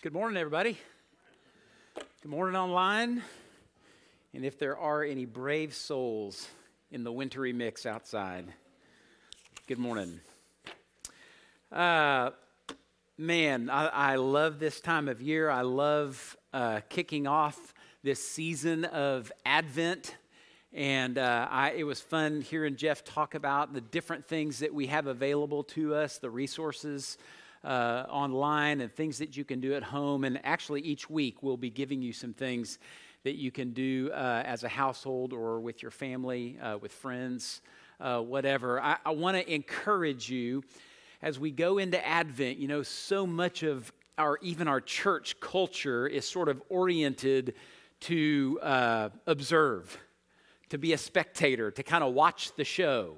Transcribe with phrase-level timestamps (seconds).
[0.00, 0.78] Good morning, everybody.
[2.22, 3.20] Good morning online.
[4.32, 6.46] And if there are any brave souls
[6.92, 8.44] in the wintry mix outside,
[9.66, 10.20] good morning.
[11.72, 12.30] Uh,
[13.16, 15.50] man, I, I, love this time of year.
[15.50, 17.74] I love uh, kicking off
[18.04, 20.14] this season of Advent.
[20.72, 24.86] And uh, I, it was fun hearing Jeff talk about the different things that we
[24.86, 27.18] have available to us, the resources
[27.64, 30.24] uh, online and things that you can do at home.
[30.24, 32.78] And actually, each week we'll be giving you some things
[33.24, 37.60] that you can do uh, as a household or with your family, uh, with friends,
[38.00, 38.80] uh, whatever.
[38.80, 40.62] I, I want to encourage you
[41.20, 42.58] as we go into Advent.
[42.58, 47.54] You know, so much of our, even our church culture is sort of oriented
[48.00, 49.98] to uh, observe,
[50.70, 53.16] to be a spectator, to kind of watch the show.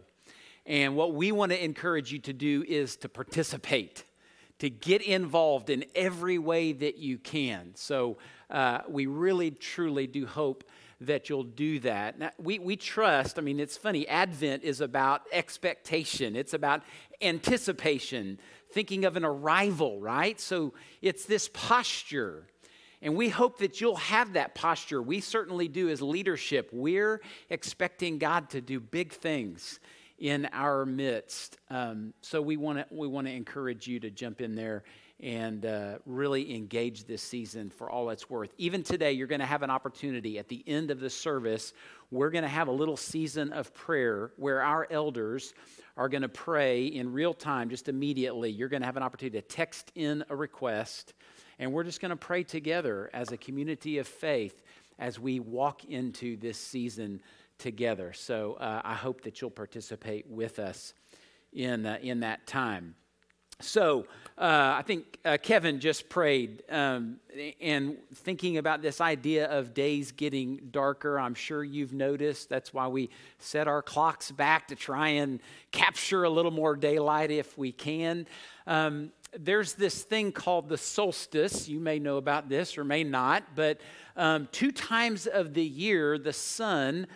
[0.67, 4.05] And what we want to encourage you to do is to participate
[4.61, 7.73] to get involved in every way that you can.
[7.75, 8.19] So
[8.51, 10.65] uh, we really, truly do hope
[11.01, 12.19] that you'll do that.
[12.19, 16.83] Now, we, we trust, I mean, it's funny, Advent is about expectation, it's about
[17.23, 18.39] anticipation,
[18.73, 20.39] thinking of an arrival, right?
[20.39, 22.47] So it's this posture.
[23.01, 25.01] And we hope that you'll have that posture.
[25.01, 26.69] We certainly do as leadership.
[26.71, 29.81] We're expecting God to do big things
[30.21, 31.59] in our midst.
[31.71, 34.85] Um, so we want to we want to encourage you to jump in there
[35.23, 38.53] and uh, really engage this season for all it's worth.
[38.57, 41.75] Even today, you're going to have an opportunity at the end of the service.
[42.11, 45.53] We're going to have a little season of prayer where our elders
[45.97, 48.51] are going to pray in real time, just immediately.
[48.51, 51.13] You're going to have an opportunity to text in a request,
[51.59, 54.63] and we're just going to pray together as a community of faith
[54.99, 57.21] as we walk into this season
[57.61, 58.13] together.
[58.13, 60.95] So uh, I hope that you'll participate with us
[61.53, 62.95] in, uh, in that time.
[63.61, 64.07] So
[64.39, 67.17] uh, I think uh, Kevin just prayed um,
[67.61, 71.21] and thinking about this idea of days getting darker.
[71.21, 72.49] I'm sure you've noticed.
[72.49, 75.41] That's why we set our clocks back to try and
[75.73, 78.27] capture a little more daylight if we can.
[78.67, 81.69] Um, there's this thing called the solstice.
[81.69, 83.81] You may know about this or may not, but
[84.17, 87.07] um, two times of the year, the sun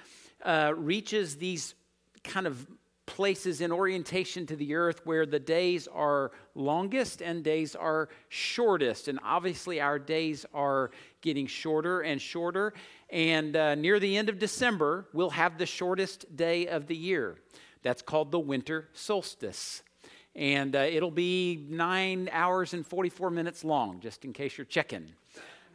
[0.45, 1.75] uh, reaches these
[2.23, 2.67] kind of
[3.07, 9.09] places in orientation to the earth where the days are longest and days are shortest.
[9.09, 10.91] And obviously, our days are
[11.21, 12.73] getting shorter and shorter.
[13.11, 17.37] And uh, near the end of December, we'll have the shortest day of the year.
[17.83, 19.83] That's called the winter solstice.
[20.35, 25.13] And uh, it'll be nine hours and 44 minutes long, just in case you're checking.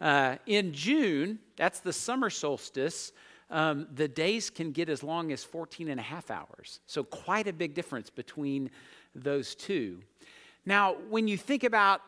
[0.02, 3.12] Uh, in June, that's the summer solstice
[3.50, 6.80] um, the days can get as long as 14 and a half hours.
[6.86, 8.70] So, quite a big difference between
[9.16, 10.00] those two.
[10.66, 12.02] Now, when you think about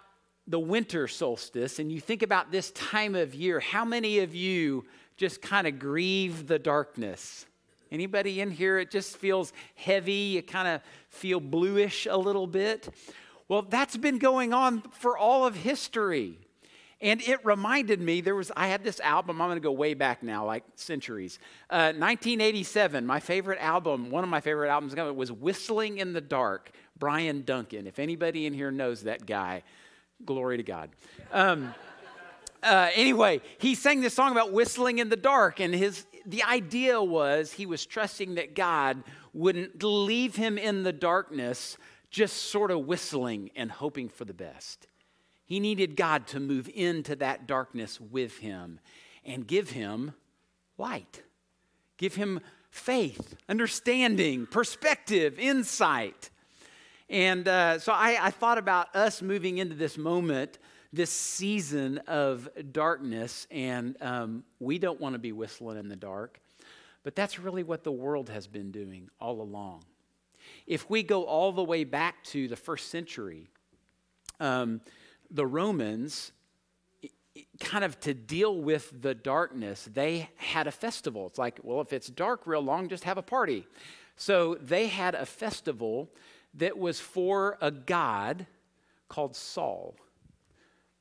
[0.47, 4.85] the winter solstice and you think about this time of year, how many of you
[5.17, 7.45] just kind of grieve the darkness?
[7.91, 12.87] Anybody in here, it just feels heavy, you kind of feel bluish a little bit?
[13.47, 16.37] Well, that's been going on for all of history.
[17.01, 20.21] And it reminded me, there was, I had this album, I'm gonna go way back
[20.21, 21.39] now, like centuries.
[21.69, 26.71] Uh, 1987, my favorite album, one of my favorite albums was Whistling in the Dark,
[26.97, 27.87] Bryan Duncan.
[27.87, 29.63] If anybody in here knows that guy,
[30.25, 30.91] glory to God.
[31.31, 31.73] Um,
[32.63, 37.01] uh, anyway, he sang this song about whistling in the dark, and his the idea
[37.01, 41.77] was he was trusting that God wouldn't leave him in the darkness,
[42.11, 44.87] just sort of whistling and hoping for the best.
[45.51, 48.79] He needed God to move into that darkness with him
[49.25, 50.13] and give him
[50.77, 51.23] light,
[51.97, 52.39] give him
[52.69, 56.29] faith, understanding, perspective, insight.
[57.09, 60.57] And uh, so I, I thought about us moving into this moment,
[60.93, 66.39] this season of darkness, and um, we don't want to be whistling in the dark,
[67.03, 69.83] but that's really what the world has been doing all along.
[70.65, 73.49] If we go all the way back to the first century,
[74.39, 74.79] um,
[75.31, 76.31] the Romans,
[77.59, 81.27] kind of to deal with the darkness, they had a festival.
[81.27, 83.65] It's like, well, if it's dark real long, just have a party.
[84.15, 86.09] So they had a festival
[86.55, 88.45] that was for a god
[89.07, 89.95] called Sol.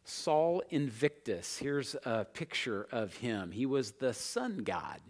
[0.04, 1.58] Sol Invictus.
[1.58, 3.50] Here's a picture of him.
[3.50, 5.00] He was the sun god.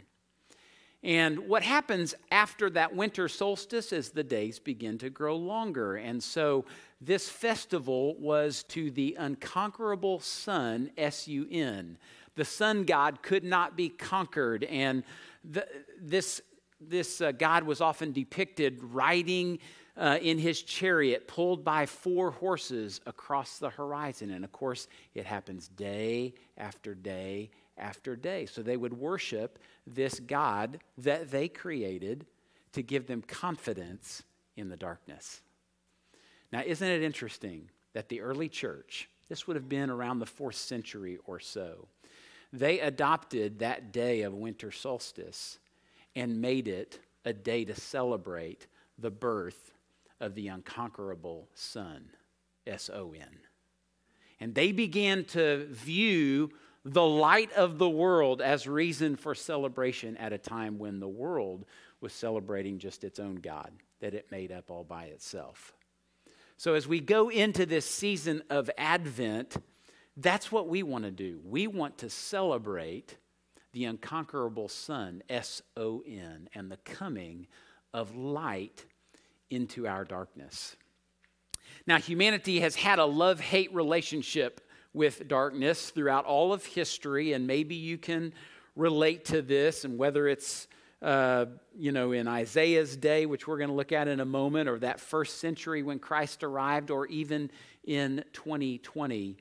[1.02, 5.97] And what happens after that winter solstice is the days begin to grow longer.
[5.97, 6.67] And so
[7.00, 11.97] this festival was to the unconquerable sun, S U N.
[12.37, 14.64] The sun god could not be conquered.
[14.64, 15.02] And
[15.43, 15.67] the,
[15.99, 16.43] this,
[16.81, 19.58] this uh, god was often depicted riding
[19.96, 24.31] uh, in his chariot, pulled by four horses across the horizon.
[24.31, 28.46] And of course, it happens day after day after day.
[28.46, 32.26] So they would worship this God that they created
[32.72, 34.22] to give them confidence
[34.56, 35.40] in the darkness.
[36.52, 40.56] Now, isn't it interesting that the early church, this would have been around the fourth
[40.56, 41.88] century or so,
[42.52, 45.58] they adopted that day of winter solstice
[46.16, 48.66] and made it a day to celebrate
[48.98, 49.72] the birth
[50.20, 52.11] of the unconquerable Son,
[52.67, 53.40] S O N.
[54.38, 56.50] And they began to view
[56.84, 61.67] the light of the world as reason for celebration at a time when the world
[62.00, 63.70] was celebrating just its own God
[64.00, 65.75] that it made up all by itself.
[66.56, 69.56] So, as we go into this season of Advent,
[70.17, 71.40] that's what we want to do.
[71.44, 73.17] We want to celebrate
[73.72, 77.46] the unconquerable Son, S O N, and the coming
[77.94, 78.84] of light
[79.50, 80.76] into our darkness.
[81.87, 84.61] Now, humanity has had a love hate relationship
[84.93, 88.32] with darkness throughout all of history, and maybe you can
[88.76, 90.67] relate to this, and whether it's
[91.02, 94.69] uh, you know, in Isaiah's day, which we're going to look at in a moment,
[94.69, 97.50] or that first century when Christ arrived, or even
[97.85, 99.37] in 2020,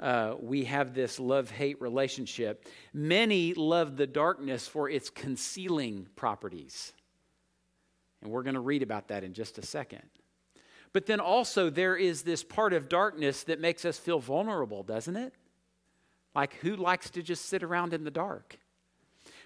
[0.00, 2.66] uh, we have this love hate relationship.
[2.94, 6.94] Many love the darkness for its concealing properties.
[8.24, 10.02] And we're going to read about that in just a second.
[10.94, 15.16] But then also, there is this part of darkness that makes us feel vulnerable, doesn't
[15.16, 15.34] it?
[16.34, 18.58] Like, who likes to just sit around in the dark?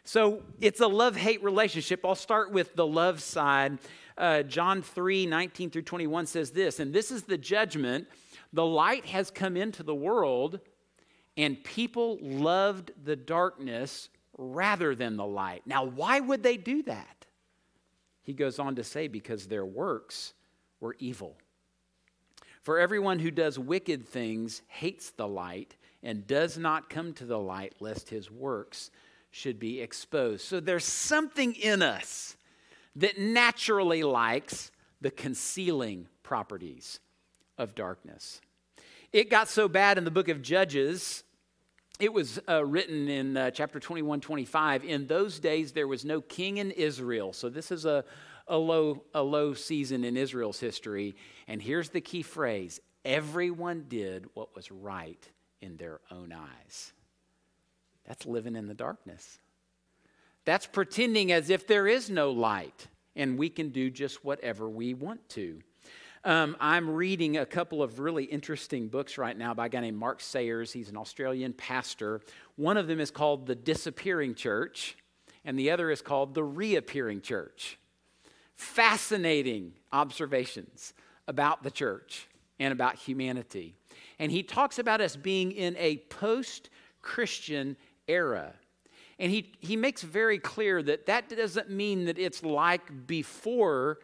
[0.04, 2.04] So it's a love hate relationship.
[2.04, 3.78] I'll start with the love side.
[4.16, 8.06] Uh, John 3 19 through 21 says this, and this is the judgment.
[8.52, 10.60] The light has come into the world,
[11.36, 14.08] and people loved the darkness
[14.38, 15.62] rather than the light.
[15.66, 17.26] Now, why would they do that?
[18.28, 20.34] He goes on to say, because their works
[20.80, 21.38] were evil.
[22.60, 27.38] For everyone who does wicked things hates the light and does not come to the
[27.38, 28.90] light, lest his works
[29.30, 30.44] should be exposed.
[30.44, 32.36] So there's something in us
[32.96, 37.00] that naturally likes the concealing properties
[37.56, 38.42] of darkness.
[39.10, 41.24] It got so bad in the book of Judges
[41.98, 44.84] it was uh, written in uh, chapter 21, 25.
[44.84, 47.32] In those days, there was no king in Israel.
[47.32, 48.04] So, this is a,
[48.46, 51.16] a, low, a low season in Israel's history.
[51.48, 55.28] And here's the key phrase everyone did what was right
[55.60, 56.92] in their own eyes.
[58.06, 59.38] That's living in the darkness.
[60.44, 62.86] That's pretending as if there is no light
[63.16, 65.60] and we can do just whatever we want to.
[66.24, 69.96] Um, I'm reading a couple of really interesting books right now by a guy named
[69.96, 70.72] Mark Sayers.
[70.72, 72.20] He's an Australian pastor.
[72.56, 74.96] One of them is called The Disappearing Church,
[75.44, 77.78] and the other is called The Reappearing Church.
[78.54, 80.92] Fascinating observations
[81.28, 82.28] about the church
[82.58, 83.76] and about humanity.
[84.18, 86.70] And he talks about us being in a post
[87.00, 87.76] Christian
[88.08, 88.54] era.
[89.20, 93.98] And he, he makes very clear that that doesn't mean that it's like before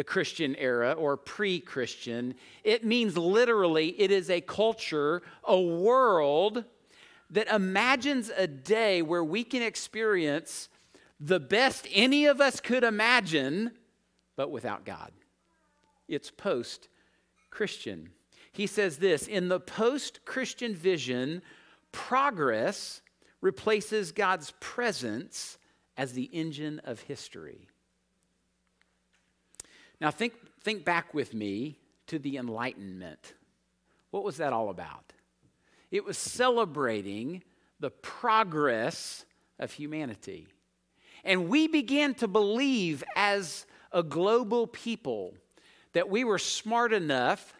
[0.00, 2.34] the Christian era or pre Christian.
[2.64, 6.64] It means literally, it is a culture, a world
[7.28, 10.70] that imagines a day where we can experience
[11.20, 13.72] the best any of us could imagine,
[14.36, 15.12] but without God.
[16.08, 16.88] It's post
[17.50, 18.08] Christian.
[18.52, 21.42] He says this in the post Christian vision,
[21.92, 23.02] progress
[23.42, 25.58] replaces God's presence
[25.98, 27.68] as the engine of history.
[30.00, 33.34] Now, think, think back with me to the Enlightenment.
[34.10, 35.12] What was that all about?
[35.90, 37.42] It was celebrating
[37.80, 39.24] the progress
[39.58, 40.48] of humanity.
[41.24, 45.34] And we began to believe as a global people
[45.92, 47.52] that we were smart enough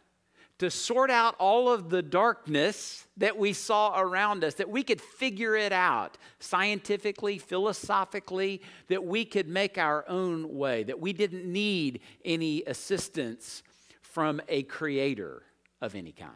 [0.60, 5.00] to sort out all of the darkness that we saw around us, that we could
[5.00, 11.50] figure it out scientifically, philosophically, that we could make our own way, that we didn't
[11.50, 13.62] need any assistance
[14.02, 15.44] from a creator
[15.80, 16.34] of any kind.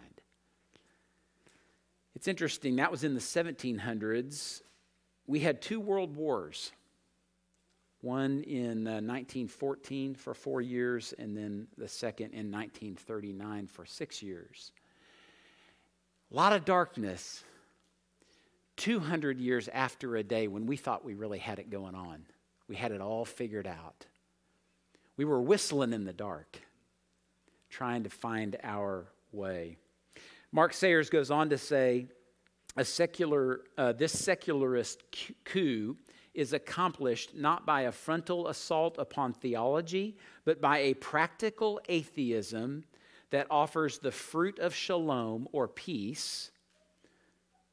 [2.14, 4.62] It's interesting, that was in the 1700s.
[5.26, 6.72] We had two world wars
[8.04, 14.22] one in uh, 1914 for four years, and then the second in 1939 for six
[14.22, 14.72] years.
[16.30, 17.42] A lot of darkness
[18.76, 22.26] 200 years after a day when we thought we really had it going on.
[22.68, 24.06] We had it all figured out.
[25.16, 26.60] We were whistling in the dark,
[27.70, 29.76] trying to find our way.
[30.52, 32.06] Mark Sayers goes on to say,
[32.76, 35.02] a secular, uh, this secularist
[35.44, 35.96] coup
[36.34, 42.84] is accomplished not by a frontal assault upon theology, but by a practical atheism
[43.30, 46.50] that offers the fruit of shalom or peace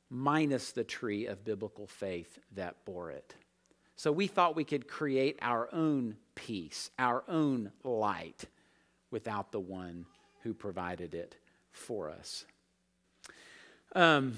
[0.10, 3.34] minus the tree of biblical faith that bore it.
[3.96, 8.46] So we thought we could create our own peace, our own light,
[9.12, 10.06] without the one
[10.42, 11.36] who provided it
[11.72, 12.46] for us.
[13.94, 14.38] Um,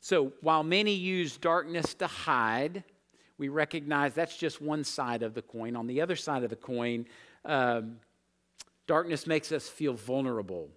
[0.00, 2.84] so while many use darkness to hide,
[3.38, 5.76] we recognize that's just one side of the coin.
[5.76, 7.06] On the other side of the coin,
[7.44, 7.96] um,
[8.86, 10.68] darkness makes us feel vulnerable.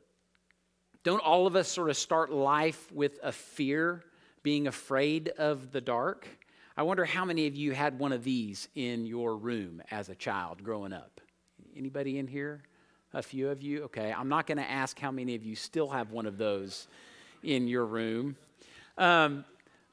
[1.03, 4.03] Don't all of us sort of start life with a fear,
[4.43, 6.27] being afraid of the dark?
[6.75, 10.15] I wonder how many of you had one of these in your room as a
[10.15, 11.21] child growing up.
[11.75, 12.63] Anybody in here?
[13.13, 13.83] A few of you?
[13.83, 16.87] Okay, I'm not going to ask how many of you still have one of those
[17.43, 18.35] in your room.
[18.97, 19.45] Um,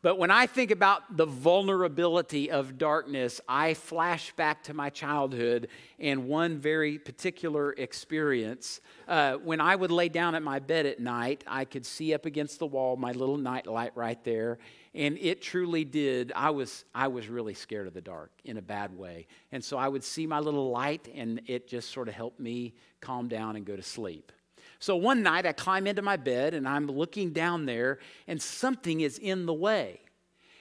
[0.07, 5.67] but when I think about the vulnerability of darkness, I flash back to my childhood
[5.99, 8.81] and one very particular experience.
[9.09, 12.25] Uh, when I would lay down at my bed at night, I could see up
[12.25, 14.59] against the wall my little night light right there,
[14.95, 16.31] and it truly did.
[16.37, 19.77] I was I was really scared of the dark in a bad way, and so
[19.77, 23.57] I would see my little light, and it just sort of helped me calm down
[23.57, 24.31] and go to sleep.
[24.79, 29.01] So one night I climb into my bed and I'm looking down there and something
[29.01, 30.01] is in the way.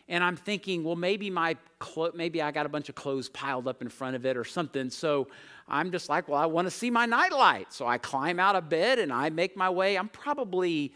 [0.08, 3.68] And I'm thinking, well, maybe my clo- maybe I got a bunch of clothes piled
[3.68, 4.90] up in front of it or something.
[4.90, 5.28] So
[5.68, 7.74] I'm just like, well, I want to see my nightlight.
[7.74, 9.98] So I climb out of bed and I make my way.
[9.98, 10.94] I'm probably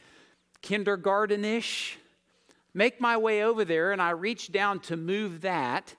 [0.61, 1.95] kindergartenish.
[2.73, 5.95] Make my way over there and I reach down to move that,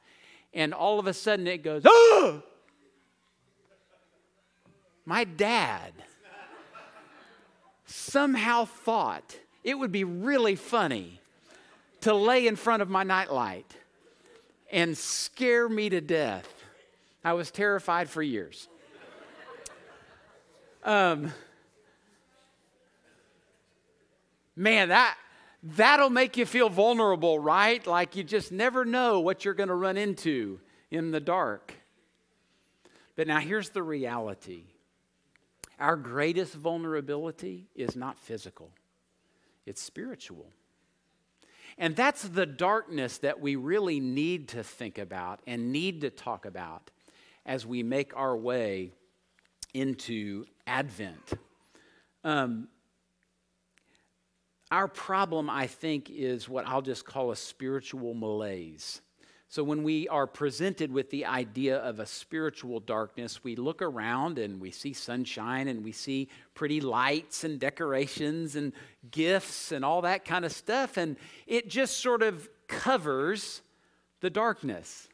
[0.54, 2.42] and all of a sudden it goes, oh!
[5.04, 5.92] My dad
[7.90, 11.20] somehow thought it would be really funny
[12.02, 13.66] to lay in front of my nightlight
[14.72, 16.48] and scare me to death.
[17.24, 18.68] I was terrified for years.
[20.82, 21.32] Um,
[24.56, 25.18] man, that
[25.62, 27.86] that'll make you feel vulnerable, right?
[27.86, 30.58] Like you just never know what you're going to run into
[30.90, 31.74] in the dark.
[33.14, 34.64] But now here's the reality.
[35.80, 38.70] Our greatest vulnerability is not physical,
[39.66, 40.46] it's spiritual.
[41.78, 46.44] And that's the darkness that we really need to think about and need to talk
[46.44, 46.90] about
[47.46, 48.92] as we make our way
[49.72, 51.32] into Advent.
[52.22, 52.68] Um,
[54.70, 59.00] our problem, I think, is what I'll just call a spiritual malaise.
[59.52, 64.38] So, when we are presented with the idea of a spiritual darkness, we look around
[64.38, 68.72] and we see sunshine and we see pretty lights and decorations and
[69.10, 71.16] gifts and all that kind of stuff, and
[71.48, 73.62] it just sort of covers
[74.20, 75.08] the darkness.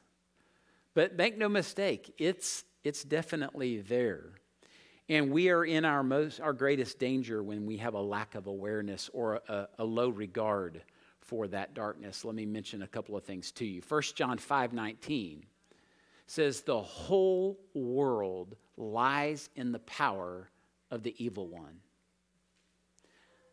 [0.92, 4.32] But make no mistake, it's, it's definitely there.
[5.08, 8.48] And we are in our, most, our greatest danger when we have a lack of
[8.48, 10.82] awareness or a, a low regard
[11.26, 12.24] for that darkness.
[12.24, 13.82] Let me mention a couple of things to you.
[13.86, 15.44] 1 John 5 19
[16.26, 20.50] says, The whole world lies in the power
[20.90, 21.80] of the evil one.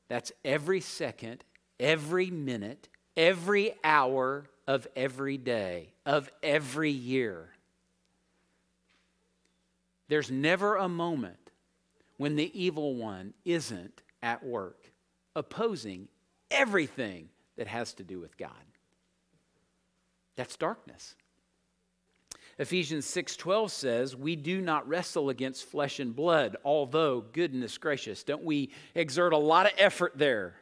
[0.08, 1.44] That's every second,
[1.80, 7.50] every minute, every hour of every day, of every year.
[10.10, 11.52] There's never a moment
[12.18, 14.92] when the evil one isn't at work,
[15.36, 16.08] opposing
[16.52, 18.52] everything that has to do with God.
[20.36, 21.16] That's darkness.
[22.60, 28.44] Ephesians 6:12 says, "We do not wrestle against flesh and blood, although goodness gracious, don't
[28.44, 30.62] we exert a lot of effort there?"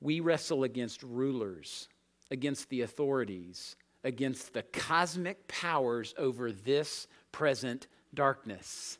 [0.00, 1.88] We wrestle against rulers,
[2.30, 3.74] against the authorities,
[4.04, 8.98] against the cosmic powers over this present darkness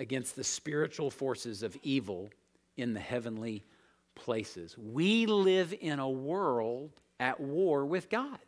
[0.00, 2.30] against the spiritual forces of evil
[2.78, 3.62] in the heavenly
[4.14, 4.74] places.
[4.78, 6.90] We live in a world
[7.20, 8.38] at war with God.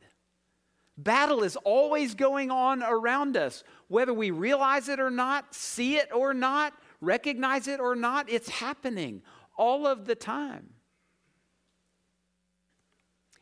[0.96, 3.64] Battle is always going on around us.
[3.88, 8.48] Whether we realize it or not, see it or not, recognize it or not, it's
[8.48, 9.20] happening
[9.54, 10.70] all of the time.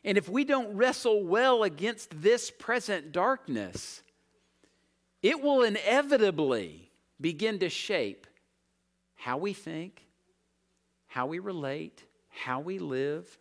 [0.03, 4.03] And if we don't wrestle well against this present darkness,
[5.21, 6.90] it will inevitably
[7.21, 8.27] begin to shape
[9.15, 10.07] how we think,
[11.07, 13.37] how we relate, how we live.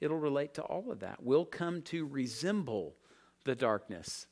[0.00, 1.22] It'll relate to all of that.
[1.22, 2.96] We'll come to resemble
[3.44, 4.26] the darkness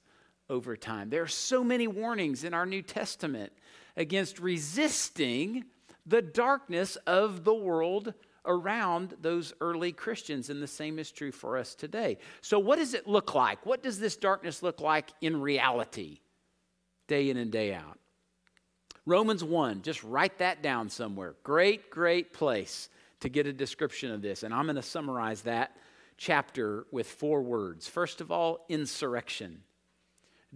[0.50, 1.08] over time.
[1.08, 3.52] There are so many warnings in our New Testament
[3.96, 5.64] against resisting
[6.04, 11.56] the darkness of the world around those early Christians, and the same is true for
[11.56, 12.18] us today.
[12.40, 13.64] So, what does it look like?
[13.64, 16.18] What does this darkness look like in reality,
[17.06, 17.98] day in and day out?
[19.04, 21.34] Romans 1, just write that down somewhere.
[21.42, 22.88] Great, great place
[23.20, 24.42] to get a description of this.
[24.42, 25.76] And I'm going to summarize that
[26.16, 27.88] chapter with four words.
[27.88, 29.62] First of all, insurrection.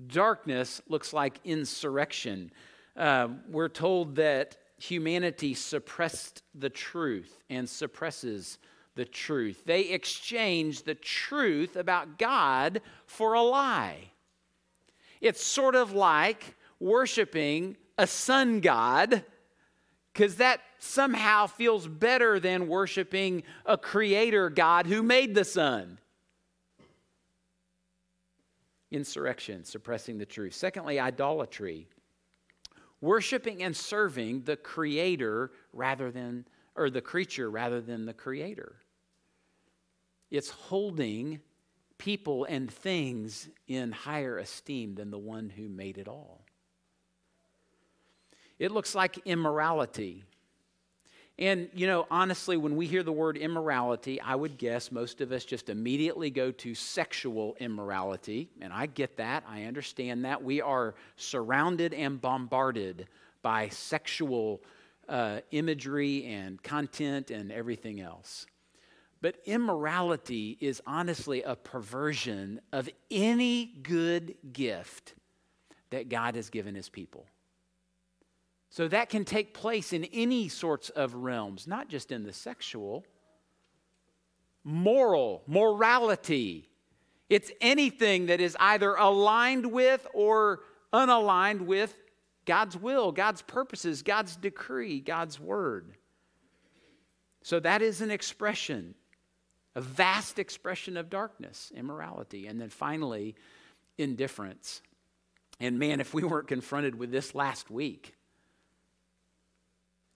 [0.06, 2.52] Darkness looks like insurrection.
[2.96, 8.58] Uh, we're told that humanity suppressed the truth and suppresses
[8.94, 9.62] the truth.
[9.64, 14.10] They exchange the truth about God for a lie.
[15.20, 19.24] It's sort of like worshiping a sun god
[20.12, 25.98] because that somehow feels better than worshiping a creator God who made the sun.
[28.90, 30.54] Insurrection, suppressing the truth.
[30.54, 31.86] Secondly, idolatry
[33.00, 38.76] worshiping and serving the creator rather than, or the creature rather than the creator.
[40.30, 41.40] It's holding
[41.98, 46.45] people and things in higher esteem than the one who made it all.
[48.58, 50.24] It looks like immorality.
[51.38, 55.32] And, you know, honestly, when we hear the word immorality, I would guess most of
[55.32, 58.48] us just immediately go to sexual immorality.
[58.62, 59.44] And I get that.
[59.46, 60.42] I understand that.
[60.42, 63.08] We are surrounded and bombarded
[63.42, 64.62] by sexual
[65.10, 68.46] uh, imagery and content and everything else.
[69.20, 75.14] But immorality is honestly a perversion of any good gift
[75.90, 77.26] that God has given his people.
[78.70, 83.04] So that can take place in any sorts of realms, not just in the sexual.
[84.64, 86.68] Moral, morality.
[87.28, 90.60] It's anything that is either aligned with or
[90.92, 91.96] unaligned with
[92.44, 95.96] God's will, God's purposes, God's decree, God's word.
[97.42, 98.94] So that is an expression,
[99.76, 102.48] a vast expression of darkness, immorality.
[102.48, 103.36] And then finally,
[103.98, 104.82] indifference.
[105.60, 108.15] And man, if we weren't confronted with this last week,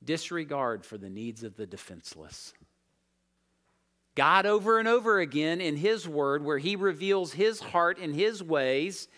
[0.04, 2.52] disregard for the needs of the defenseless.
[4.14, 8.42] God, over and over again in His Word, where He reveals His heart and His
[8.42, 9.08] ways,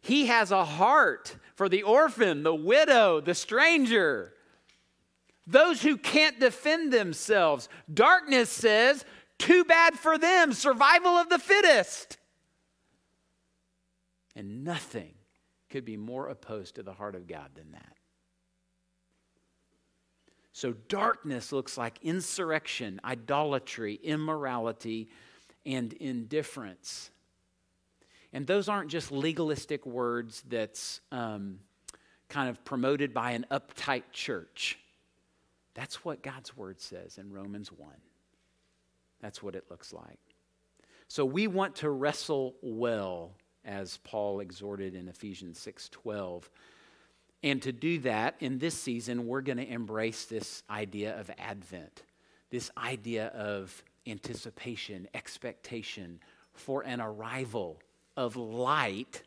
[0.00, 4.34] He has a heart for the orphan, the widow, the stranger,
[5.46, 7.68] those who can't defend themselves.
[7.92, 9.04] Darkness says,
[9.38, 12.16] too bad for them, survival of the fittest.
[14.36, 15.14] And nothing
[15.68, 17.91] could be more opposed to the heart of God than that.
[20.52, 25.08] So, darkness looks like insurrection, idolatry, immorality,
[25.64, 27.10] and indifference.
[28.32, 31.58] And those aren't just legalistic words that's um,
[32.28, 34.78] kind of promoted by an uptight church.
[35.74, 37.90] That's what God's word says in Romans 1.
[39.20, 40.18] That's what it looks like.
[41.08, 43.32] So we want to wrestle well,
[43.64, 46.50] as Paul exhorted in Ephesians 6:12
[47.42, 52.02] and to do that in this season, we're going to embrace this idea of Advent,
[52.50, 56.20] this idea of anticipation, expectation
[56.52, 57.78] for an arrival
[58.16, 59.22] of light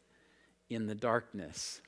[0.70, 1.82] in the darkness.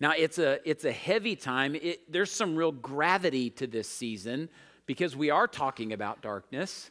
[0.00, 1.74] Now, it's a, it's a heavy time.
[1.74, 4.48] It, there's some real gravity to this season
[4.86, 6.90] because we are talking about darkness.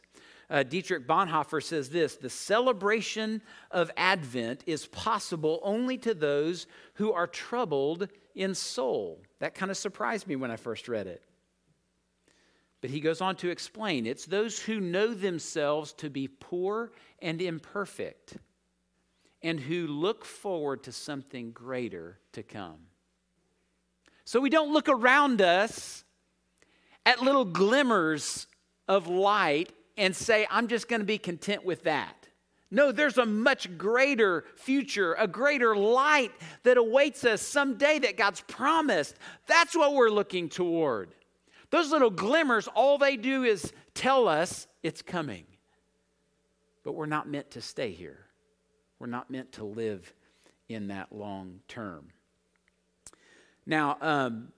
[0.50, 7.12] Uh, Dietrich Bonhoeffer says this The celebration of Advent is possible only to those who
[7.12, 9.20] are troubled in soul.
[9.40, 11.22] That kind of surprised me when I first read it.
[12.80, 16.92] But he goes on to explain it's those who know themselves to be poor
[17.22, 18.36] and imperfect
[19.42, 22.76] and who look forward to something greater to come.
[24.24, 26.04] So we don't look around us
[27.06, 28.46] at little glimmers
[28.88, 32.23] of light and say, I'm just going to be content with that.
[32.74, 36.32] No, there's a much greater future, a greater light
[36.64, 39.14] that awaits us someday that God's promised.
[39.46, 41.14] That's what we're looking toward.
[41.70, 45.44] Those little glimmers, all they do is tell us it's coming.
[46.82, 48.26] But we're not meant to stay here.
[48.98, 50.12] We're not meant to live
[50.68, 52.08] in that long term.
[53.66, 54.48] Now, um,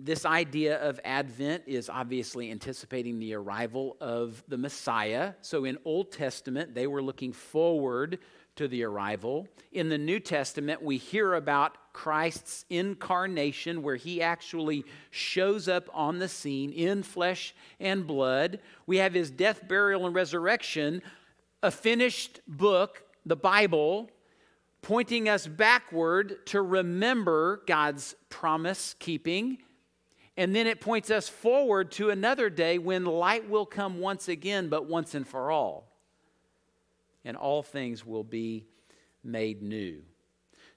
[0.00, 5.32] this idea of Advent is obviously anticipating the arrival of the Messiah.
[5.40, 8.20] So in Old Testament, they were looking forward
[8.54, 9.48] to the arrival.
[9.72, 16.20] In the New Testament, we hear about Christ's incarnation, where he actually shows up on
[16.20, 18.60] the scene in flesh and blood.
[18.86, 21.02] We have his death, burial, and resurrection,
[21.60, 24.10] a finished book, the Bible,
[24.80, 29.58] pointing us backward to remember God's promise keeping
[30.38, 34.68] And then it points us forward to another day when light will come once again,
[34.68, 35.92] but once and for all.
[37.24, 38.64] And all things will be
[39.24, 40.00] made new.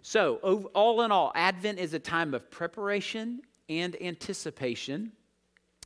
[0.02, 0.38] So,
[0.74, 5.12] all in all, Advent is a time of preparation and anticipation.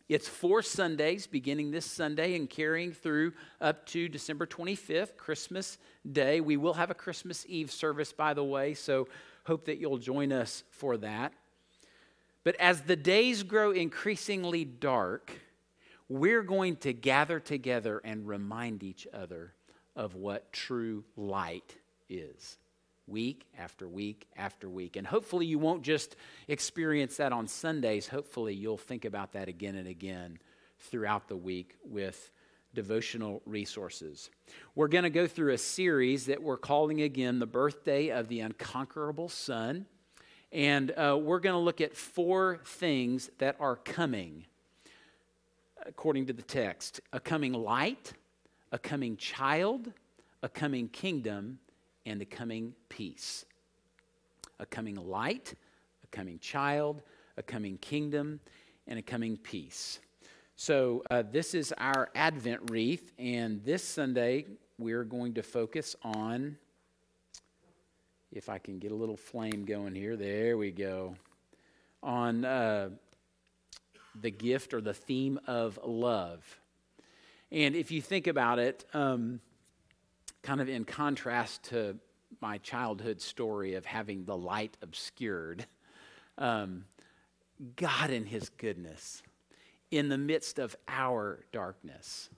[0.07, 5.77] It's four Sundays, beginning this Sunday and carrying through up to December 25th, Christmas
[6.09, 6.39] Day.
[6.39, 9.09] We will have a Christmas Eve service, by the way, so
[9.43, 11.33] hope that you'll join us for that.
[12.45, 15.31] But as the days grow increasingly dark,
[16.07, 19.53] we're going to gather together and remind each other
[19.95, 21.75] of what true light
[22.07, 22.57] is
[23.07, 24.95] week after week after week.
[24.95, 26.15] And hopefully, you won't just
[26.47, 28.07] experience that on Sundays.
[28.07, 30.37] Hopefully, you'll think about that again and again
[30.79, 32.31] throughout the week with
[32.75, 34.29] devotional resources.
[34.75, 38.41] We're going to go through a series that we're calling again the birthday of the
[38.41, 39.87] unconquerable Son.
[40.51, 44.45] And uh, we're going to look at four things that are coming,
[45.85, 48.13] according to the text a coming light,
[48.71, 49.91] a coming child,
[50.43, 51.59] a coming kingdom,
[52.05, 53.45] and a coming peace.
[54.59, 55.53] A coming light,
[56.03, 57.01] a coming child,
[57.37, 58.39] a coming kingdom,
[58.87, 59.99] and a coming peace.
[60.55, 64.45] So, uh, this is our Advent wreath, and this Sunday
[64.77, 66.57] we're going to focus on,
[68.35, 71.15] if I can get a little flame going here, there we go,
[72.03, 72.89] on uh,
[74.19, 76.59] the gift or the theme of love.
[77.49, 79.39] And if you think about it, um,
[80.43, 81.97] kind of in contrast to
[82.41, 85.65] my childhood story of having the light obscured,
[86.37, 86.83] um,
[87.77, 89.23] God in His goodness,
[89.91, 92.29] in the midst of our darkness,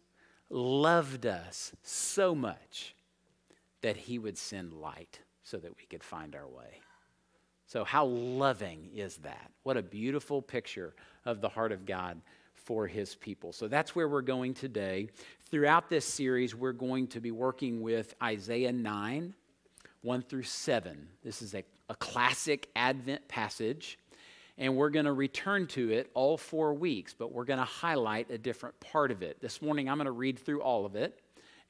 [0.52, 2.94] loved us so much
[3.82, 6.82] that He would send light so that we could find our way.
[7.68, 9.52] So, how loving is that?
[9.64, 10.94] What a beautiful picture
[11.26, 12.20] of the heart of God
[12.54, 13.54] for his people.
[13.54, 15.08] So that's where we're going today.
[15.50, 19.34] Throughout this series, we're going to be working with Isaiah 9,
[20.02, 21.08] 1 through 7.
[21.24, 23.98] This is a, a classic Advent passage,
[24.58, 28.30] and we're going to return to it all four weeks, but we're going to highlight
[28.32, 29.40] a different part of it.
[29.40, 31.22] This morning, I'm going to read through all of it,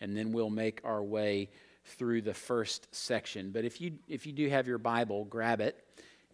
[0.01, 1.49] and then we'll make our way
[1.87, 3.51] through the first section.
[3.51, 5.83] But if you, if you do have your Bible, grab it,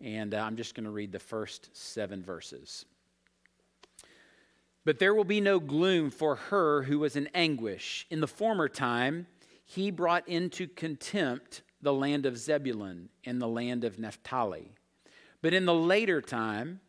[0.01, 2.85] and uh, I'm just going to read the first seven verses.
[4.85, 8.05] But there will be no gloom for her who was in anguish.
[8.09, 9.27] In the former time,
[9.63, 14.71] he brought into contempt the land of Zebulun and the land of Naphtali.
[15.41, 16.81] But in the later time,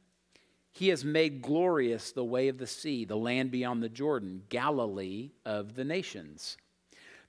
[0.73, 5.31] he has made glorious the way of the sea, the land beyond the Jordan, Galilee
[5.45, 6.57] of the nations.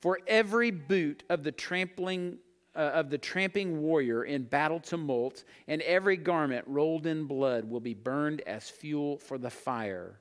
[0.00, 2.38] For every boot of the trampling
[2.78, 7.80] uh, of the tramping warrior in battle tumult, and every garment rolled in blood will
[7.80, 10.20] be burned as fuel for the fire.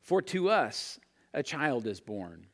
[0.00, 0.98] For to us
[1.34, 2.46] a child is born,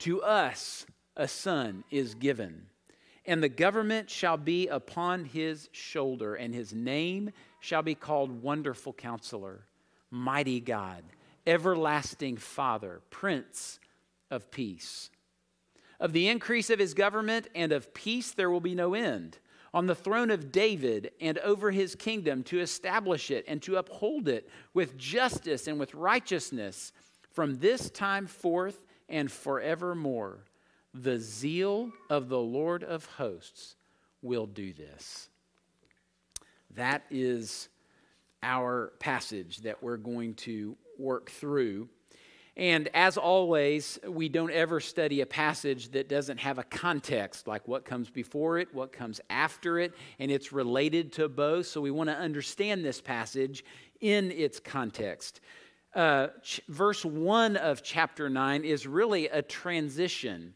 [0.00, 2.66] to us a son is given,
[3.26, 8.94] and the government shall be upon his shoulder, and his name shall be called Wonderful
[8.94, 9.66] Counselor,
[10.10, 11.04] Mighty God,
[11.46, 13.78] Everlasting Father, Prince
[14.30, 15.10] of Peace.
[16.00, 19.38] Of the increase of his government and of peace there will be no end.
[19.72, 24.26] On the throne of David and over his kingdom to establish it and to uphold
[24.26, 26.92] it with justice and with righteousness
[27.30, 30.38] from this time forth and forevermore.
[30.94, 33.76] The zeal of the Lord of hosts
[34.22, 35.28] will do this.
[36.74, 37.68] That is
[38.42, 41.88] our passage that we're going to work through
[42.60, 47.66] and as always, we don't ever study a passage that doesn't have a context, like
[47.66, 51.68] what comes before it, what comes after it, and it's related to both.
[51.68, 53.64] So we want to understand this passage
[54.02, 55.40] in its context.
[55.94, 60.52] Uh, ch- verse 1 of chapter 9 is really a transition,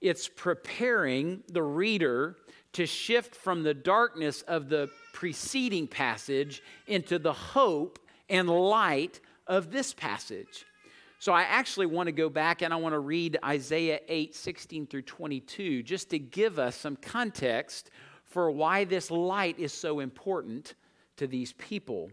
[0.00, 2.36] it's preparing the reader
[2.72, 7.98] to shift from the darkness of the preceding passage into the hope
[8.30, 10.64] and light of this passage.
[11.22, 14.88] So I actually want to go back and I want to read Isaiah 8, 16
[14.88, 17.92] through 22, just to give us some context
[18.24, 20.74] for why this light is so important
[21.18, 22.10] to these people.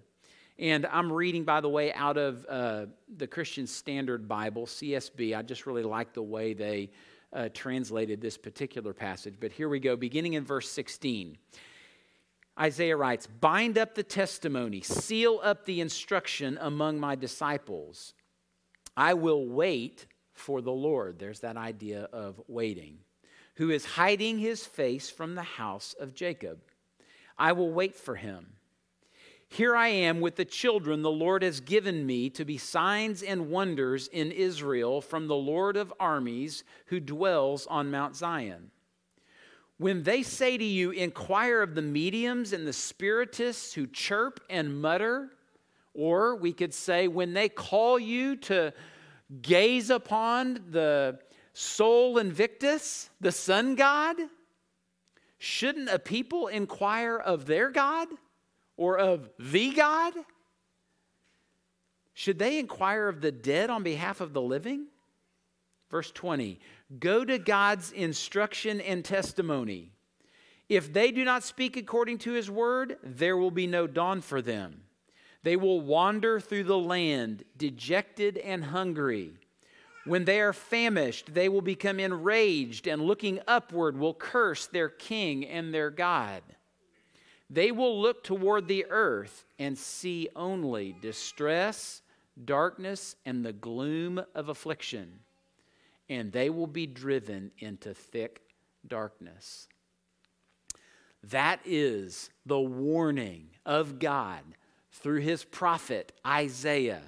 [0.59, 2.85] And I'm reading, by the way, out of uh,
[3.17, 5.35] the Christian Standard Bible, CSB.
[5.35, 6.91] I just really like the way they
[7.33, 9.37] uh, translated this particular passage.
[9.39, 11.35] But here we go, beginning in verse 16.
[12.59, 18.13] Isaiah writes, Bind up the testimony, seal up the instruction among my disciples.
[18.99, 21.19] I will wait for the Lord.
[21.19, 22.97] There's that idea of waiting,
[23.55, 26.59] who is hiding his face from the house of Jacob.
[27.37, 28.47] I will wait for him.
[29.47, 33.49] Here I am with the children the Lord has given me to be signs and
[33.49, 38.69] wonders in Israel from the Lord of armies who dwells on Mount Zion.
[39.77, 44.81] When they say to you, Inquire of the mediums and the spiritists who chirp and
[44.81, 45.29] mutter,
[45.93, 48.73] or we could say, when they call you to
[49.41, 51.19] gaze upon the
[51.53, 54.15] Sol Invictus, the sun god,
[55.37, 58.07] shouldn't a people inquire of their God?
[58.79, 60.13] or of the God?
[62.13, 64.87] Should they inquire of the dead on behalf of the living?
[65.91, 66.59] Verse 20
[66.97, 69.91] Go to God's instruction and testimony.
[70.69, 74.41] If they do not speak according to his word, there will be no dawn for
[74.41, 74.83] them.
[75.43, 79.33] They will wander through the land, dejected and hungry.
[80.05, 85.45] When they are famished, they will become enraged, and looking upward will curse their king
[85.45, 86.43] and their God.
[87.49, 92.01] They will look toward the earth and see only distress,
[92.45, 95.19] darkness, and the gloom of affliction,
[96.09, 98.41] and they will be driven into thick
[98.87, 99.67] darkness.
[101.23, 104.43] That is the warning of God
[105.01, 107.01] through his prophet Isaiah,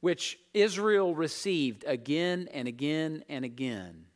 [0.00, 4.06] which Israel received again and again and again.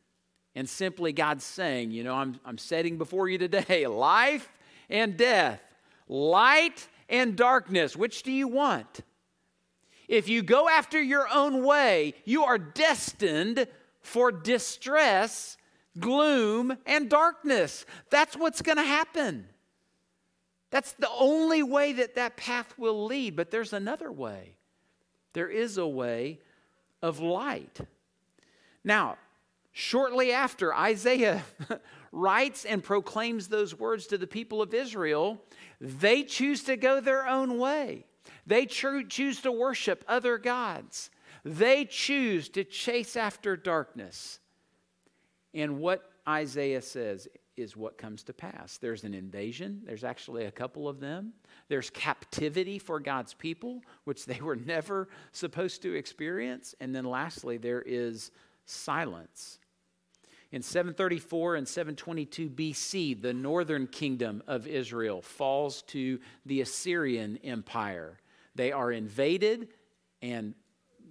[0.55, 4.49] And simply God saying, You know, I'm, I'm setting before you today life
[4.89, 5.61] and death,
[6.07, 7.95] light and darkness.
[7.95, 9.01] Which do you want?
[10.07, 13.67] If you go after your own way, you are destined
[14.01, 15.57] for distress,
[15.99, 17.85] gloom, and darkness.
[18.09, 19.47] That's what's going to happen.
[20.69, 23.35] That's the only way that that path will lead.
[23.35, 24.57] But there's another way.
[25.33, 26.39] There is a way
[27.01, 27.79] of light.
[28.83, 29.17] Now,
[29.71, 31.43] shortly after Isaiah
[32.11, 35.41] writes and proclaims those words to the people of Israel,
[35.79, 38.05] they choose to go their own way.
[38.45, 41.09] They choose to worship other gods.
[41.43, 44.39] They choose to chase after darkness.
[45.53, 47.27] And what Isaiah says
[47.57, 48.77] is what comes to pass.
[48.77, 51.33] There's an invasion, there's actually a couple of them.
[51.67, 56.75] There's captivity for God's people, which they were never supposed to experience.
[56.79, 58.31] And then lastly, there is
[58.65, 59.59] silence.
[60.51, 68.17] In 734 and 722 BC, the northern kingdom of Israel falls to the Assyrian Empire.
[68.55, 69.67] They are invaded
[70.21, 70.53] and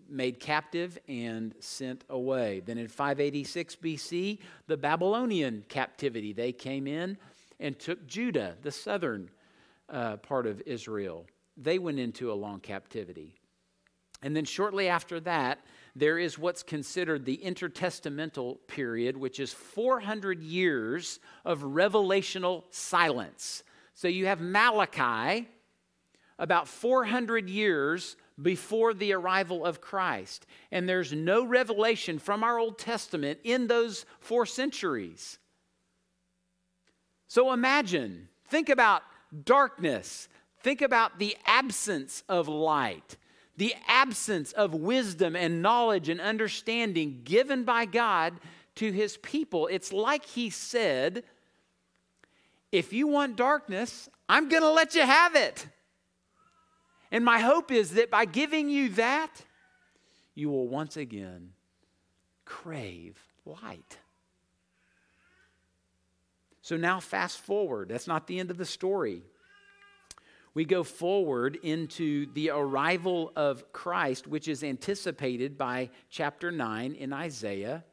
[0.09, 2.63] made captive and sent away.
[2.65, 7.17] Then in 586 BC, the Babylonian captivity, they came in
[7.61, 9.31] and took Judah, the southern
[9.89, 11.27] uh, part of Israel.
[11.57, 13.35] They went into a long captivity.
[14.23, 15.61] And then shortly after that,
[15.95, 23.63] there is what's considered the intertestamental period, which is 400 years of revelational silence.
[23.95, 25.49] So you have Malachi
[26.39, 30.47] about 400 years before the arrival of Christ.
[30.71, 35.39] And there's no revelation from our Old Testament in those four centuries.
[37.29, 39.03] So imagine, think about
[39.45, 40.29] darkness,
[40.61, 43.17] think about the absence of light
[43.57, 48.35] the absence of wisdom and knowledge and understanding given by God
[48.77, 49.67] to his people.
[49.69, 51.25] It's like he said,
[52.71, 55.67] If you want darkness, I'm going to let you have it.
[57.11, 59.31] And my hope is that by giving you that,
[60.35, 61.53] you will once again
[62.45, 63.99] crave light.
[66.63, 67.89] So now, fast forward.
[67.89, 69.23] That's not the end of the story
[70.57, 77.13] we go forward into the arrival of Christ, which is anticipated by chapter 9 in
[77.13, 77.85] Isaiah.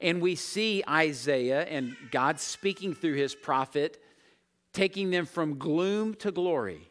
[0.00, 4.00] And we see Isaiah and God speaking through his prophet,
[4.72, 6.88] taking them from gloom to glory,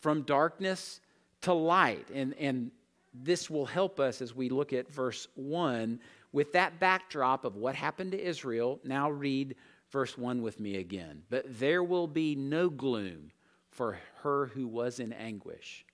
[0.00, 1.00] from darkness
[1.42, 2.08] to light.
[2.12, 2.70] And, and
[3.14, 6.00] this will help us as we look at verse 1
[6.32, 8.80] with that backdrop of what happened to Israel.
[8.84, 9.56] Now read
[9.90, 11.22] verse 1 with me again.
[11.28, 13.32] But there will be no gloom
[13.70, 15.84] for her who was in anguish.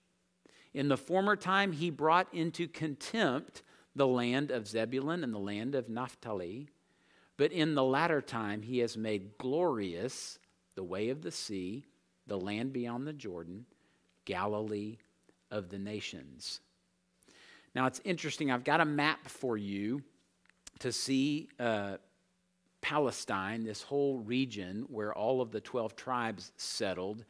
[0.73, 3.63] In the former time, he brought into contempt
[3.95, 6.67] the land of Zebulun and the land of Naphtali.
[7.35, 10.37] But in the latter time, he has made glorious
[10.75, 11.85] the way of the sea,
[12.27, 13.65] the land beyond the Jordan,
[14.27, 14.97] Galilee
[15.49, 16.59] of the nations.
[17.73, 20.03] Now it's interesting, I've got a map for you
[20.79, 21.95] to see uh,
[22.81, 27.23] Palestine, this whole region where all of the 12 tribes settled.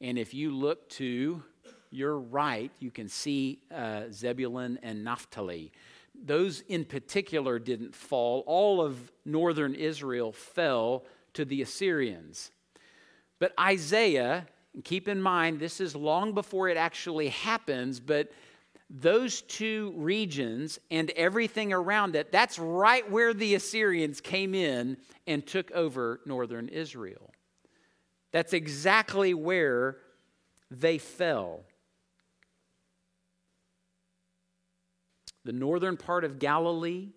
[0.00, 1.42] And if you look to
[1.90, 5.72] your right, you can see uh, Zebulun and Naphtali.
[6.14, 8.44] Those in particular didn't fall.
[8.46, 12.52] All of northern Israel fell to the Assyrians.
[13.40, 14.46] But Isaiah,
[14.82, 18.32] keep in mind, this is long before it actually happens, but
[18.90, 25.46] those two regions and everything around it, that's right where the Assyrians came in and
[25.46, 27.30] took over northern Israel.
[28.32, 29.98] That's exactly where
[30.70, 31.64] they fell.
[35.44, 37.10] The northern part of Galilee,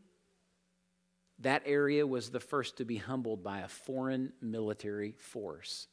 [1.39, 5.87] that area was the first to be humbled by a foreign military force.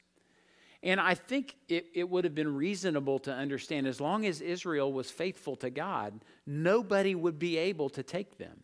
[0.85, 4.93] And I think it, it would have been reasonable to understand as long as Israel
[4.93, 8.63] was faithful to God, nobody would be able to take them.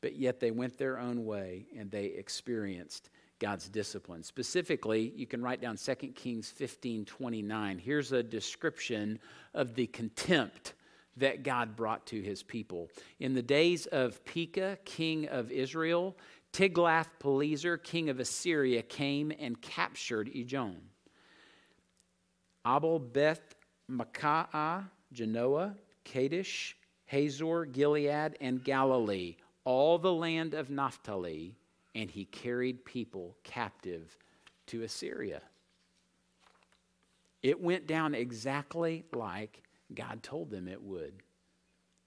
[0.00, 3.10] But yet they went their own way and they experienced
[3.40, 4.22] God's discipline.
[4.22, 7.78] Specifically, you can write down 2 Kings 15 29.
[7.78, 9.18] Here's a description
[9.54, 10.74] of the contempt
[11.18, 12.88] that God brought to his people.
[13.18, 16.16] In the days of Pekah, king of Israel,
[16.52, 20.76] Tiglath-Pileser, king of Assyria, came and captured Ijon.
[22.66, 23.54] Abel Beth
[23.90, 24.84] Maacah,
[25.14, 31.56] Janoah, Kadesh, Hazor, Gilead, and Galilee, all the land of Naphtali,
[31.94, 34.16] and he carried people captive
[34.66, 35.42] to Assyria.
[37.42, 39.62] It went down exactly like
[39.94, 41.22] God told them it would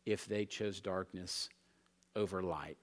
[0.05, 1.49] if they chose darkness
[2.15, 2.77] over light.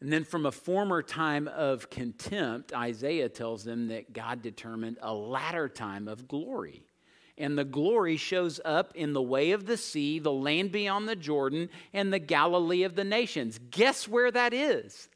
[0.00, 5.12] And then from a former time of contempt, Isaiah tells them that God determined a
[5.12, 6.84] latter time of glory.
[7.36, 11.16] And the glory shows up in the way of the sea, the land beyond the
[11.16, 13.58] Jordan, and the Galilee of the nations.
[13.70, 15.08] Guess where that is?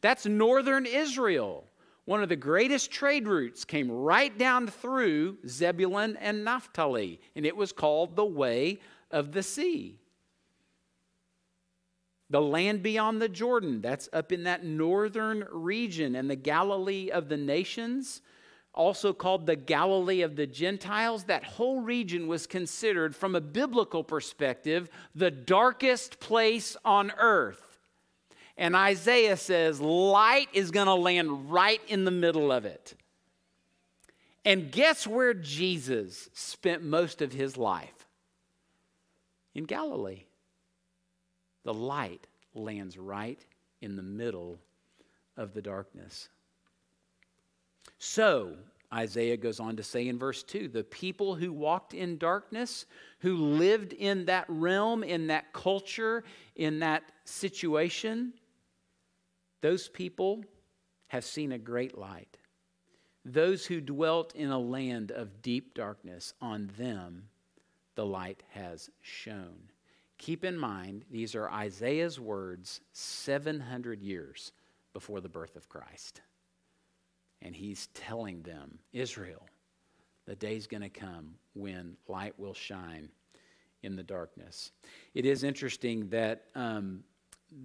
[0.00, 1.64] That's northern Israel.
[2.04, 7.56] One of the greatest trade routes came right down through Zebulun and Naphtali, and it
[7.56, 9.98] was called the Way of the Sea.
[12.32, 17.28] The land beyond the Jordan, that's up in that northern region, and the Galilee of
[17.28, 18.22] the nations,
[18.72, 24.02] also called the Galilee of the Gentiles, that whole region was considered, from a biblical
[24.02, 27.78] perspective, the darkest place on earth.
[28.56, 32.94] And Isaiah says light is going to land right in the middle of it.
[34.42, 38.06] And guess where Jesus spent most of his life?
[39.54, 40.24] In Galilee
[41.64, 43.44] the light lands right
[43.80, 44.58] in the middle
[45.36, 46.28] of the darkness.
[47.98, 48.56] So,
[48.92, 52.86] Isaiah goes on to say in verse 2 the people who walked in darkness,
[53.20, 56.24] who lived in that realm, in that culture,
[56.56, 58.34] in that situation,
[59.62, 60.44] those people
[61.08, 62.36] have seen a great light.
[63.24, 67.28] Those who dwelt in a land of deep darkness, on them
[67.94, 69.71] the light has shone.
[70.22, 74.52] Keep in mind, these are Isaiah's words 700 years
[74.92, 76.20] before the birth of Christ.
[77.42, 79.44] And he's telling them, Israel,
[80.26, 83.08] the day's going to come when light will shine
[83.82, 84.70] in the darkness.
[85.12, 87.02] It is interesting that um,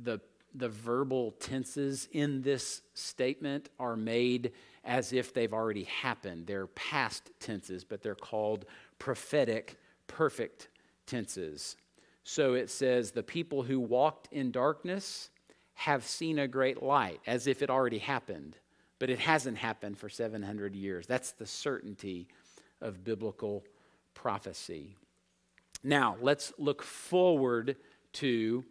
[0.04, 0.20] the,
[0.56, 6.48] the verbal tenses in this statement are made as if they've already happened.
[6.48, 8.66] They're past tenses, but they're called
[8.98, 10.70] prophetic perfect
[11.06, 11.76] tenses.
[12.30, 15.30] So it says, The people who walked in darkness
[15.76, 18.58] have seen a great light, as if it already happened,
[19.00, 21.08] but it hasn't happened for 700 years.
[21.08, 22.28] That's the certainty
[22.82, 23.64] of biblical
[24.14, 24.98] prophecy.
[25.86, 27.78] Now, let's look forward
[28.14, 28.66] to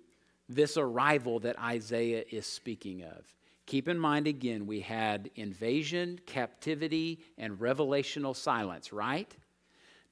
[0.51, 3.25] this arrival that Isaiah is speaking of.
[3.64, 9.35] Keep in mind again, we had invasion, captivity, and revelational silence, right?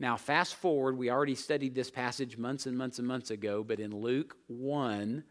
[0.01, 3.79] Now, fast forward, we already studied this passage months and months and months ago, but
[3.79, 5.23] in Luke 1,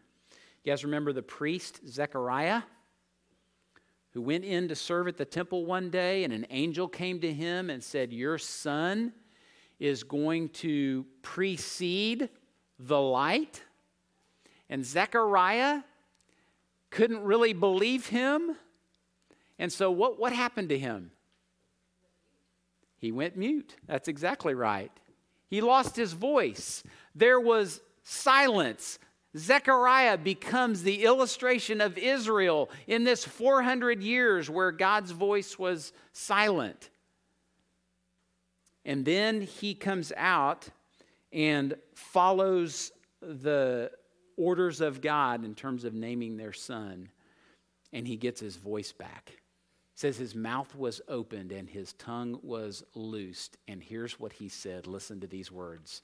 [0.64, 2.62] you guys remember the priest Zechariah?
[4.12, 7.32] Who went in to serve at the temple one day, and an angel came to
[7.32, 9.12] him and said, Your son
[9.78, 12.28] is going to precede
[12.78, 13.62] the light.
[14.70, 15.82] And Zechariah
[16.90, 18.56] couldn't really believe him.
[19.58, 21.10] And so, what, what happened to him?
[23.04, 23.76] He went mute.
[23.86, 24.90] That's exactly right.
[25.50, 26.82] He lost his voice.
[27.14, 28.98] There was silence.
[29.36, 36.88] Zechariah becomes the illustration of Israel in this 400 years where God's voice was silent.
[38.86, 40.66] And then he comes out
[41.30, 42.90] and follows
[43.20, 43.90] the
[44.38, 47.10] orders of God in terms of naming their son,
[47.92, 49.43] and he gets his voice back.
[49.94, 53.56] Says his mouth was opened and his tongue was loosed.
[53.68, 56.02] And here's what he said listen to these words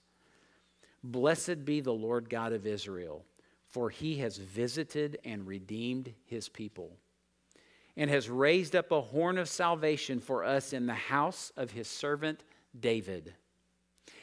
[1.03, 3.24] Blessed be the Lord God of Israel,
[3.66, 6.97] for he has visited and redeemed his people,
[7.97, 11.88] and has raised up a horn of salvation for us in the house of his
[11.88, 12.45] servant
[12.78, 13.34] David.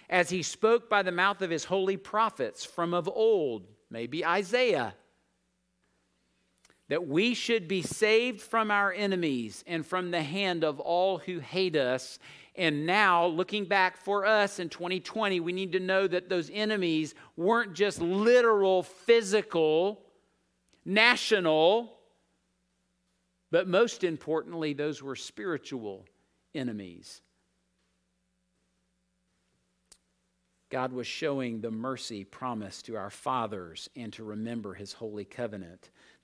[0.10, 4.94] As he spoke by the mouth of his holy prophets from of old, maybe Isaiah,
[6.90, 11.40] that we should be saved from our enemies and from the hand of all who
[11.40, 12.18] hate us.
[12.56, 17.14] And now, looking back for us in 2020, we need to know that those enemies
[17.36, 20.02] weren't just literal, physical,
[20.86, 21.94] national,
[23.52, 26.06] but most importantly, those were spiritual
[26.56, 27.22] enemies.
[30.70, 35.90] God was showing the mercy promised to our fathers and to remember his holy covenant,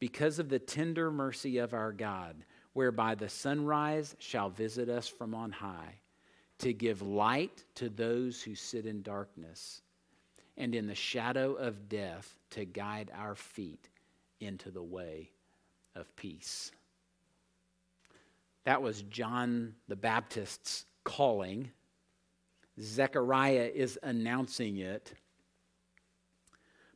[0.00, 5.34] Because of the tender mercy of our God, whereby the sunrise shall visit us from
[5.34, 5.94] on high,
[6.58, 9.82] to give light to those who sit in darkness,
[10.56, 13.88] and in the shadow of death to guide our feet
[14.40, 15.30] into the way
[15.94, 16.70] of peace.
[18.64, 21.70] That was John the Baptist's calling
[22.80, 25.12] Zechariah is announcing it.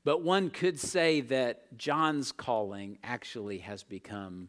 [0.08, 4.48] But one could say that John's calling actually has become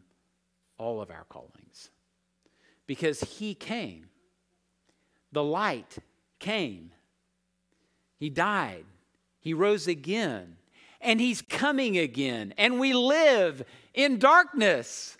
[0.78, 1.90] all of our callings
[2.86, 4.06] because he came.
[5.32, 5.98] The light
[6.38, 6.92] came.
[8.16, 8.86] He died.
[9.38, 10.56] He rose again.
[10.98, 12.54] And he's coming again.
[12.56, 15.18] And we live in darkness.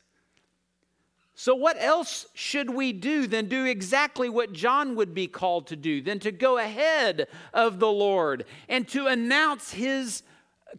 [1.35, 5.77] So, what else should we do than do exactly what John would be called to
[5.77, 10.23] do, than to go ahead of the Lord and to announce his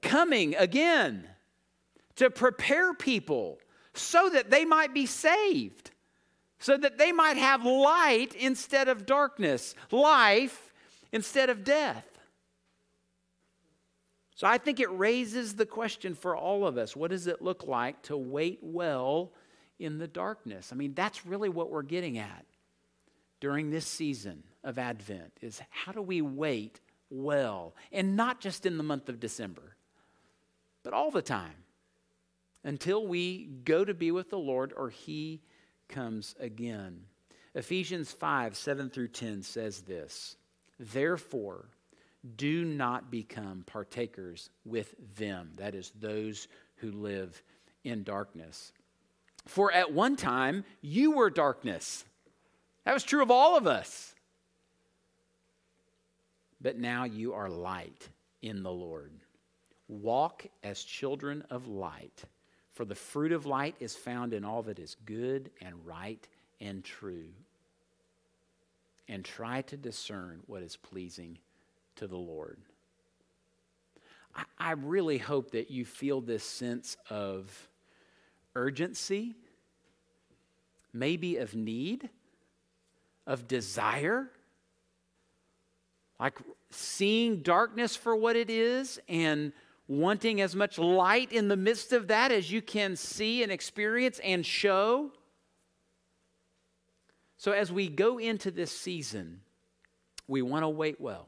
[0.02, 1.28] coming again,
[2.16, 3.60] to prepare people
[3.94, 5.92] so that they might be saved,
[6.60, 10.74] so that they might have light instead of darkness, life
[11.12, 12.08] instead of death?
[14.36, 17.68] So, I think it raises the question for all of us what does it look
[17.68, 19.32] like to wait well?
[19.82, 20.70] in the darkness.
[20.72, 22.46] I mean, that's really what we're getting at
[23.40, 26.80] during this season of Advent is how do we wait
[27.10, 29.71] well and not just in the month of December,
[30.84, 31.56] but all the time
[32.64, 35.42] until we go to be with the Lord or he
[35.88, 37.06] comes again.
[37.54, 40.38] Ephesians 5 7 through 10 says this
[40.80, 41.66] Therefore,
[42.36, 47.42] do not become partakers with them, that is, those who live
[47.84, 48.72] in darkness.
[49.46, 52.06] For at one time you were darkness.
[52.86, 54.14] That was true of all of us.
[56.60, 58.10] But now you are light
[58.42, 59.12] in the Lord.
[59.92, 62.24] Walk as children of light,
[62.72, 66.26] for the fruit of light is found in all that is good and right
[66.62, 67.28] and true.
[69.10, 71.38] And try to discern what is pleasing
[71.98, 72.58] to the Lord.
[74.34, 77.68] I, I really hope that you feel this sense of
[78.56, 79.36] urgency,
[80.94, 82.10] maybe of need,
[83.28, 84.30] of desire,
[86.18, 86.40] like
[86.70, 89.52] seeing darkness for what it is and
[89.92, 94.22] wanting as much light in the midst of that as you can see and experience
[94.24, 95.12] and show.
[97.36, 99.42] So, as we go into this season,
[100.28, 101.28] we want to wait well.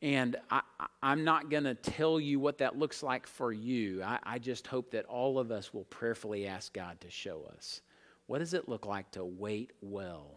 [0.00, 0.60] And I,
[1.02, 4.02] am not going to tell you what that looks like for you.
[4.02, 7.80] I, I just hope that all of us will prayerfully ask God to show us
[8.26, 10.36] what does it look like to wait well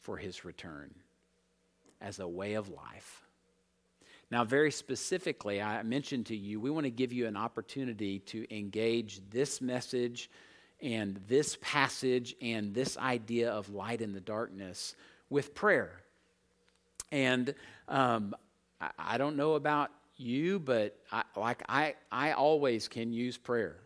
[0.00, 0.92] for his return
[2.00, 3.23] as a way of life.
[4.34, 8.52] Now, very specifically, I mentioned to you, we want to give you an opportunity to
[8.52, 10.28] engage this message
[10.82, 14.96] and this passage and this idea of light in the darkness
[15.30, 16.00] with prayer.
[17.12, 17.54] And
[17.86, 18.34] um,
[18.80, 23.76] I, I don't know about you, but I, like I, I always can use prayer.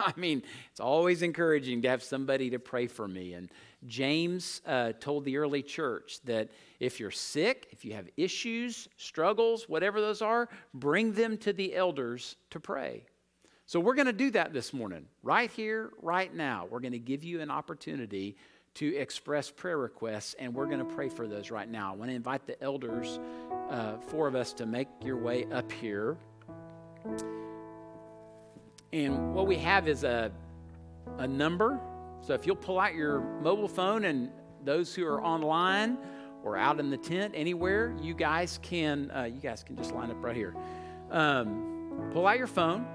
[0.06, 3.34] I mean, it's always encouraging to have somebody to pray for me.
[3.34, 3.50] And
[3.86, 9.68] James uh, told the early church that if you're sick, if you have issues, struggles,
[9.68, 13.04] whatever those are, bring them to the elders to pray.
[13.66, 16.66] So we're going to do that this morning, right here, right now.
[16.68, 18.36] We're going to give you an opportunity
[18.74, 21.92] to express prayer requests, and we're going to pray for those right now.
[21.92, 23.20] I want to invite the elders,
[23.68, 26.16] uh, four of us, to make your way up here.
[28.92, 30.32] And what we have is a,
[31.18, 31.78] a number.
[32.22, 34.30] So if you'll pull out your mobile phone, and
[34.64, 35.96] those who are online
[36.42, 40.10] or out in the tent, anywhere, you guys can uh, you guys can just line
[40.10, 40.54] up right here.
[41.10, 42.86] Um, pull out your phone,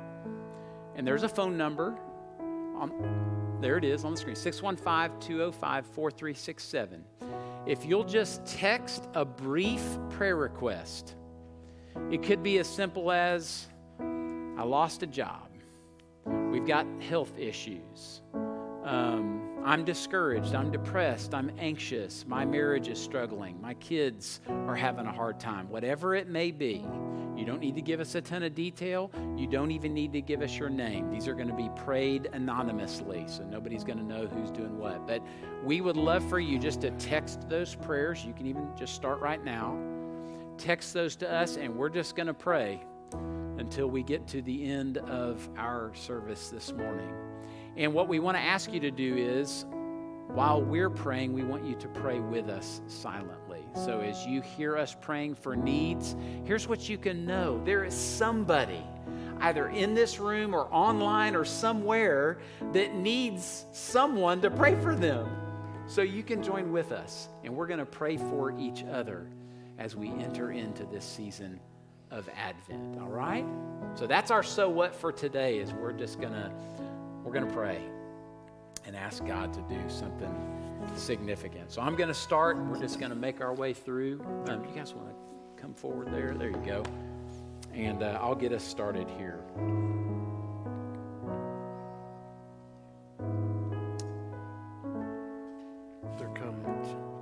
[0.96, 1.96] and there's a phone number.
[2.78, 7.04] On, there it is on the screen 615 205 4367.
[7.66, 11.16] If you'll just text a brief prayer request,
[12.12, 13.68] it could be as simple as
[14.00, 15.45] I lost a job,
[16.26, 18.22] we've got health issues.
[18.84, 25.08] Um, I'm discouraged, I'm depressed, I'm anxious, my marriage is struggling, my kids are having
[25.08, 25.70] a hard time.
[25.70, 26.86] Whatever it may be,
[27.36, 29.12] you don't need to give us a ton of detail.
[29.36, 31.10] You don't even need to give us your name.
[31.12, 35.06] These are going to be prayed anonymously, so nobody's going to know who's doing what.
[35.06, 35.22] But
[35.64, 38.24] we would love for you just to text those prayers.
[38.24, 39.78] You can even just start right now.
[40.58, 42.82] Text those to us, and we're just going to pray
[43.58, 47.14] until we get to the end of our service this morning.
[47.78, 49.66] And what we want to ask you to do is,
[50.28, 53.64] while we're praying, we want you to pray with us silently.
[53.74, 57.94] So as you hear us praying for needs, here's what you can know there is
[57.94, 58.84] somebody,
[59.42, 62.40] either in this room or online or somewhere,
[62.74, 65.28] that needs someone to pray for them.
[65.88, 69.30] So you can join with us, and we're going to pray for each other
[69.78, 71.60] as we enter into this season
[72.16, 72.98] of Advent.
[73.02, 73.46] All right?
[73.96, 76.52] So that's our so what for today is we're just going to
[77.24, 77.82] we're going to pray
[78.86, 80.34] and ask God to do something
[80.96, 81.72] significant.
[81.72, 82.58] So I'm going to start.
[82.58, 84.22] We're just going to make our way through.
[84.48, 86.36] Um, you guys want to come forward there?
[86.38, 86.84] There you go.
[87.74, 89.40] And uh, I'll get us started here.
[96.18, 96.64] They're coming.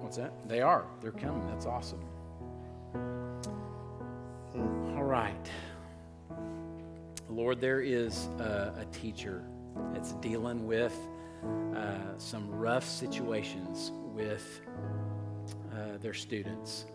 [0.02, 0.34] What's that?
[0.48, 0.86] They are.
[1.02, 1.48] They're coming.
[1.48, 2.04] That's awesome.
[5.04, 5.49] All right.
[7.30, 9.43] Lord, there is a, a teacher
[9.91, 10.97] that's dealing with
[11.76, 14.62] uh, some rough situations with
[15.74, 16.86] uh, their students.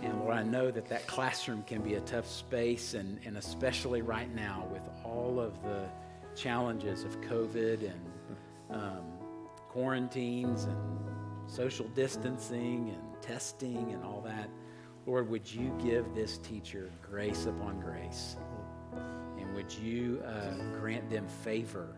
[0.00, 4.00] And Lord, I know that that classroom can be a tough space, and, and especially
[4.00, 5.88] right now with all of the
[6.36, 8.00] challenges of COVID and
[8.70, 9.02] um,
[9.70, 10.78] quarantines and
[11.48, 14.48] social distancing and testing and all that.
[15.06, 18.36] Lord, would you give this teacher grace upon grace?
[19.38, 21.96] And would you uh, grant them favor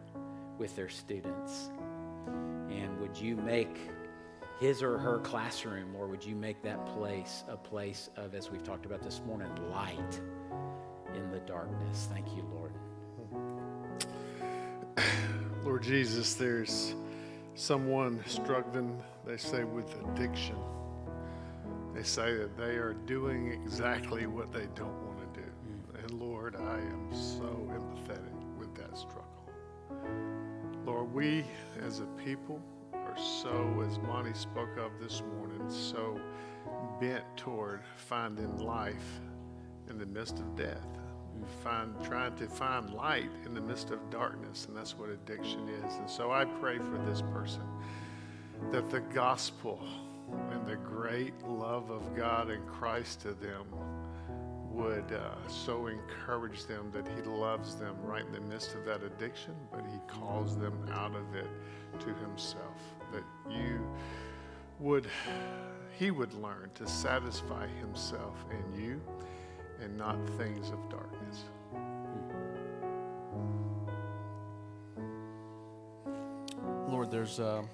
[0.59, 1.69] with their students?
[2.27, 3.77] And would you make
[4.59, 8.63] his or her classroom, or would you make that place a place of, as we've
[8.63, 10.21] talked about this morning, light
[11.15, 12.09] in the darkness?
[12.11, 12.73] Thank you, Lord.
[15.65, 16.95] Lord Jesus, there's
[17.55, 20.57] someone struggling, they say, with addiction.
[21.95, 25.47] They say that they are doing exactly what they don't want to do.
[25.47, 26.03] Mm.
[26.03, 29.31] And Lord, I am so empathetic with that struggle.
[30.85, 31.45] Lord, we
[31.87, 32.61] as a people
[32.93, 36.21] are so, as Monty spoke of this morning, so
[37.01, 39.21] bent toward finding life
[39.89, 40.89] in the midst of death.
[41.39, 41.47] Mm.
[41.63, 45.95] Find, trying to find light in the midst of darkness, and that's what addiction is.
[45.95, 47.63] And so I pray for this person
[48.73, 49.81] that the gospel
[50.51, 53.65] and the great love of God and Christ to them
[54.71, 59.03] would uh, so encourage them that He loves them right in the midst of that
[59.03, 61.49] addiction, but He calls them out of it
[62.01, 62.81] to Himself.
[63.13, 63.81] That you
[64.81, 65.07] would,
[65.97, 69.01] He would learn to satisfy Himself in you
[69.81, 71.45] and not things of darkness.
[76.89, 77.65] Lord, there's a,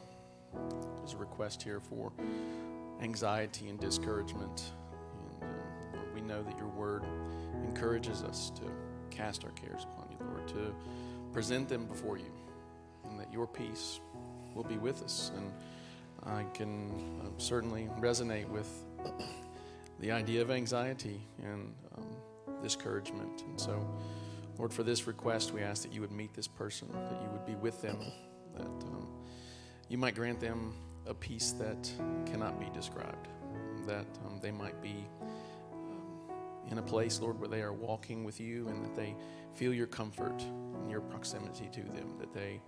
[1.11, 2.13] there's a request here for
[3.01, 4.73] anxiety and discouragement.
[5.41, 5.59] And um,
[5.95, 7.03] Lord, we know that your word
[7.65, 8.63] encourages us to
[9.11, 10.75] cast our cares upon you, Lord, to
[11.33, 12.33] present them before you,
[13.05, 13.99] and that your peace
[14.55, 15.33] will be with us.
[15.37, 15.53] And
[16.25, 18.69] I can um, certainly resonate with
[19.99, 22.07] the idea of anxiety and um,
[22.63, 23.43] discouragement.
[23.49, 23.85] And so,
[24.59, 27.47] Lord, for this request, we ask that you would meet this person, that you would
[27.47, 27.99] be with them,
[28.55, 29.09] that um,
[29.89, 30.73] you might grant them
[31.07, 31.91] a peace that
[32.27, 33.29] cannot be described,
[33.87, 35.07] that um, they might be
[35.73, 36.31] um,
[36.71, 39.17] in a place, Lord, where they are walking with you and that they
[39.55, 42.61] feel your comfort and your proximity to them, that they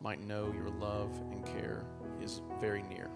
[0.00, 1.84] might know your love and care
[2.20, 3.10] is very near.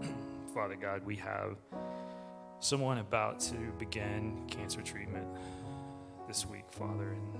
[0.54, 1.58] Father God, we have
[2.60, 5.26] someone about to begin cancer treatment
[6.26, 7.34] this week, Father, and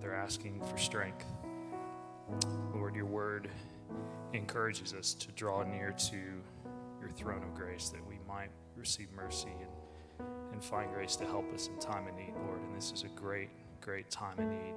[0.00, 1.26] they're asking for strength.
[2.74, 3.48] Lord, your word
[4.32, 6.16] encourages us to draw near to
[7.00, 11.52] your throne of grace that we might receive mercy and, and find grace to help
[11.54, 12.60] us in time of need, Lord.
[12.60, 14.74] And this is a great, great time of need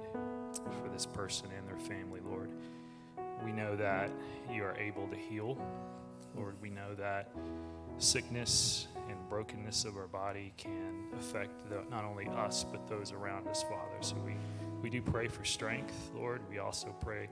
[0.54, 2.50] for this person and their family, Lord.
[3.44, 4.10] We know that
[4.52, 5.58] you are able to heal.
[6.36, 7.30] Lord, we know that
[7.98, 13.48] sickness and brokenness of our body can affect the, not only us, but those around
[13.48, 13.96] us, Father.
[14.00, 14.34] So we,
[14.82, 16.40] we do pray for strength, Lord.
[16.48, 17.28] We also pray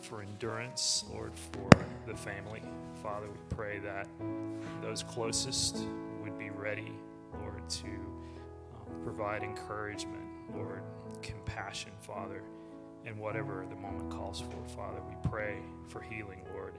[0.00, 1.68] for endurance, Lord, for
[2.06, 2.62] the family.
[3.02, 4.08] Father, we pray that
[4.80, 5.78] those closest
[6.22, 6.92] would be ready,
[7.40, 10.24] Lord, to um, provide encouragement,
[10.54, 10.82] Lord,
[11.22, 12.42] compassion, Father,
[13.04, 15.00] and whatever the moment calls for, Father.
[15.08, 15.58] We pray
[15.88, 16.78] for healing, Lord.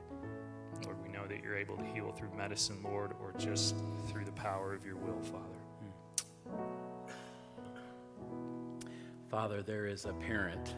[0.84, 3.76] Lord, we know that you're able to heal through medicine, Lord, or just
[4.08, 5.61] through the power of your will, Father.
[9.32, 10.76] Father, there is a parent.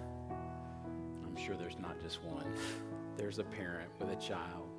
[1.26, 2.46] I'm sure there's not just one.
[3.18, 4.70] There's a parent with a child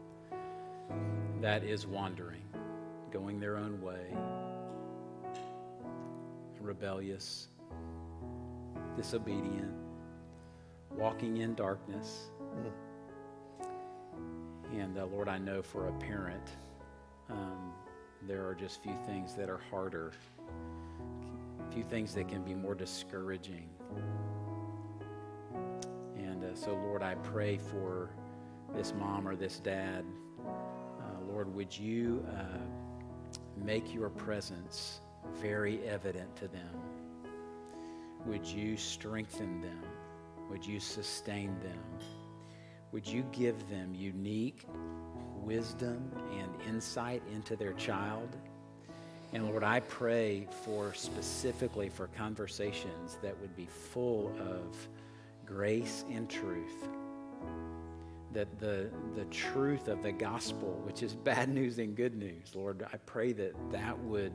[1.41, 2.43] that is wandering,
[3.13, 4.17] going their own way,
[6.61, 7.49] rebellious,
[8.97, 9.73] disobedient,
[10.93, 12.31] walking in darkness.
[14.73, 16.49] And uh, Lord, I know for a parent,
[17.29, 17.73] um,
[18.27, 20.13] there are just few things that are harder,
[21.73, 23.69] few things that can be more discouraging.
[26.17, 28.11] And uh, so, Lord, I pray for
[28.75, 30.05] this mom or this dad.
[30.47, 32.59] Uh, Lord, would you uh,
[33.57, 35.01] make your presence
[35.35, 36.81] very evident to them?
[38.27, 39.83] Would you strengthen them?
[40.51, 41.83] Would you sustain them?
[42.93, 44.67] Would you give them unique
[45.43, 48.37] wisdom and insight into their child?
[49.35, 54.77] And Lord, I pray for specifically for conversations that would be full of
[55.45, 56.89] grace and truth.
[58.33, 62.87] That the, the truth of the gospel, which is bad news and good news, Lord,
[62.93, 64.33] I pray that that would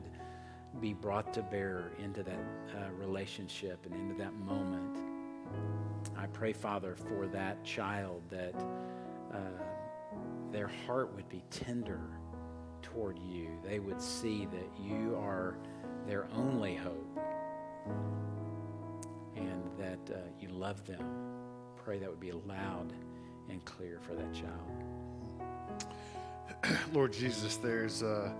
[0.82, 2.44] be brought to bear into that
[2.76, 4.98] uh, relationship and into that moment.
[6.14, 8.54] I pray, Father, for that child that
[9.32, 9.38] uh,
[10.52, 12.00] their heart would be tender
[12.82, 13.48] toward you.
[13.64, 15.56] They would see that you are
[16.06, 17.18] their only hope
[19.36, 21.04] and that uh, you love them.
[21.76, 22.92] Pray that would be loud
[23.48, 24.70] and clear for that child.
[26.92, 28.32] Lord Jesus, there's, uh,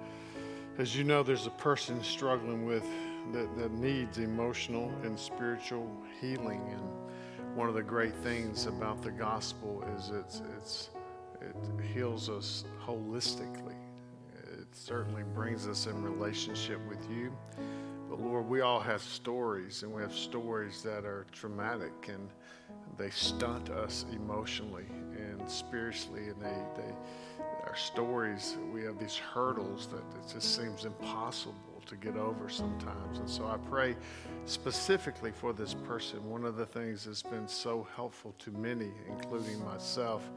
[0.78, 2.84] as you know, there's a person struggling with
[3.32, 6.62] that, that needs emotional and spiritual healing.
[6.72, 10.90] And one of the great things about the gospel is it's, it's,
[11.40, 11.56] it
[11.92, 13.79] heals us holistically.
[14.72, 17.32] Certainly brings us in relationship with you.
[18.08, 22.28] But Lord, we all have stories, and we have stories that are traumatic and
[22.96, 26.92] they stunt us emotionally and spiritually, and they, they
[27.70, 31.54] our stories, we have these hurdles that it just seems impossible
[31.86, 33.18] to get over sometimes.
[33.18, 33.96] And so I pray
[34.44, 36.28] specifically for this person.
[36.28, 40.28] One of the things that's been so helpful to many, including myself,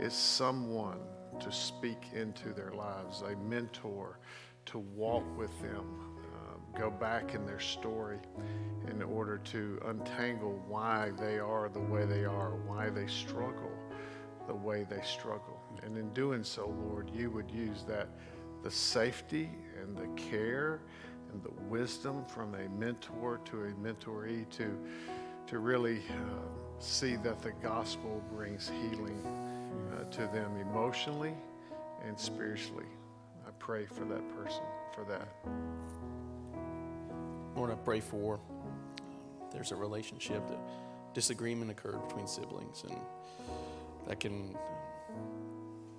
[0.00, 0.98] is someone
[1.40, 4.18] to speak into their lives, a mentor
[4.66, 5.86] to walk with them,
[6.34, 8.18] um, go back in their story
[8.90, 13.72] in order to untangle why they are the way they are, why they struggle
[14.46, 15.60] the way they struggle.
[15.82, 18.08] And in doing so, Lord, you would use that
[18.62, 20.80] the safety and the care
[21.32, 24.78] and the wisdom from a mentor to a mentoree to,
[25.46, 29.43] to really uh, see that the gospel brings healing
[29.92, 31.34] uh, to them emotionally
[32.06, 32.86] and spiritually.
[33.46, 34.62] I pray for that person,
[34.94, 35.28] for that.
[37.56, 38.40] Lord, I pray for
[39.52, 40.58] there's a relationship that
[41.14, 42.98] disagreement occurred between siblings and
[44.06, 44.56] that can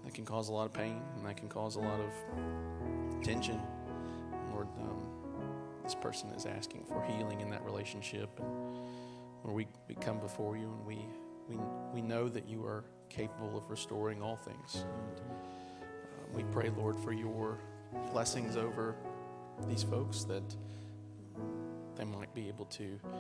[0.04, 3.60] that can cause a lot of pain and that can cause a lot of tension.
[4.52, 5.02] Lord, um,
[5.84, 8.78] this person is asking for healing in that relationship, and
[9.44, 11.06] Lord, we, we come before you and we,
[11.50, 11.58] we
[11.94, 12.84] we know that you are
[13.16, 14.84] capable of restoring all things.
[14.84, 15.34] And, uh,
[16.34, 17.58] we pray, Lord, for your
[18.12, 18.96] blessings over
[19.68, 20.44] these folks that
[21.96, 23.12] they might be able to um,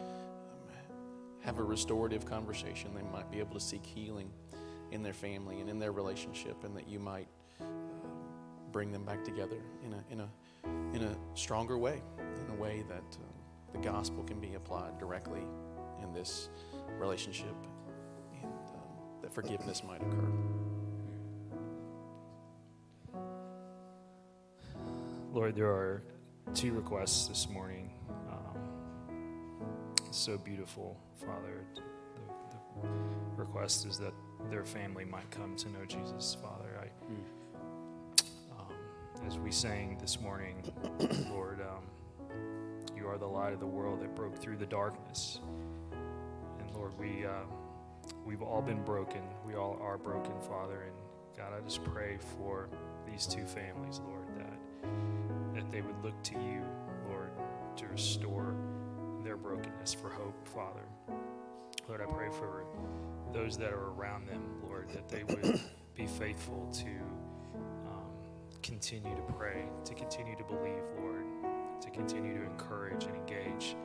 [1.39, 2.93] have a restorative conversation.
[2.93, 4.29] They might be able to seek healing
[4.91, 7.27] in their family and in their relationship, and that you might
[7.61, 7.65] uh,
[8.71, 10.29] bring them back together in a, in a,
[10.93, 15.41] in a stronger way, in a way that um, the gospel can be applied directly
[16.03, 16.49] in this
[16.99, 17.55] relationship
[19.26, 20.30] that forgiveness might occur.
[25.34, 26.03] Lord, there are
[26.53, 27.91] two requests this morning.
[28.30, 28.59] Um,
[30.11, 31.65] so beautiful, Father.
[31.73, 31.82] The,
[32.84, 32.88] the
[33.36, 34.13] request is that
[34.51, 36.80] their family might come to know Jesus, Father.
[36.80, 36.86] I,
[38.59, 38.76] um,
[39.28, 40.71] as we sang this morning,
[41.32, 41.84] Lord, um,
[42.95, 45.39] you are the light of the world that broke through the darkness.
[46.59, 47.41] And Lord, we uh,
[48.26, 49.22] we've all been broken.
[49.45, 50.82] We all are broken, Father.
[50.84, 50.93] And
[51.38, 52.70] God, I just pray for
[53.10, 54.60] these two families, Lord, that
[55.56, 56.62] that they would look to you,
[57.10, 57.32] Lord,
[57.78, 58.53] to restore
[59.24, 60.84] their brokenness for hope, Father.
[61.88, 62.64] Lord, I pray for
[63.32, 65.60] those that are around them, Lord, that they would
[65.95, 66.88] be faithful to
[67.88, 68.12] um,
[68.64, 71.26] continue to pray, to continue to believe, Lord,
[71.82, 73.76] to continue to encourage and engage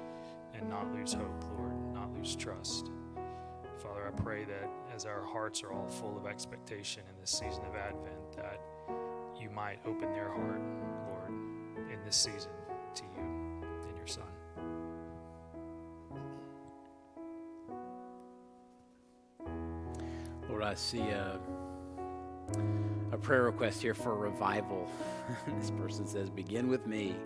[0.55, 2.91] and not lose hope, Lord, not lose trust.
[3.83, 7.65] Father, I pray that as our hearts are all full of expectation in this season
[7.65, 8.61] of Advent, that
[9.41, 10.61] you might open their heart,
[11.09, 11.31] Lord,
[11.91, 12.51] in this season
[12.95, 13.23] to you
[13.89, 14.25] and your Son.
[20.47, 21.41] Lord, I see a,
[23.13, 24.91] a prayer request here for revival.
[25.59, 27.17] this person says, Begin with me.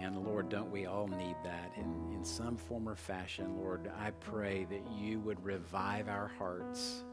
[0.00, 3.56] And Lord, don't we all need that in, in some form or fashion?
[3.58, 7.04] Lord, I pray that you would revive our hearts,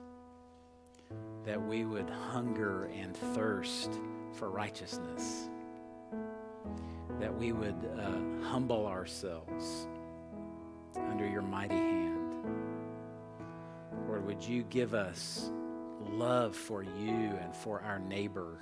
[1.45, 3.99] that we would hunger and thirst
[4.33, 5.49] for righteousness,
[7.19, 9.87] that we would uh, humble ourselves
[11.09, 12.35] under your mighty hand.
[14.07, 15.51] Lord, would you give us
[16.11, 18.59] love for you and for our neighbor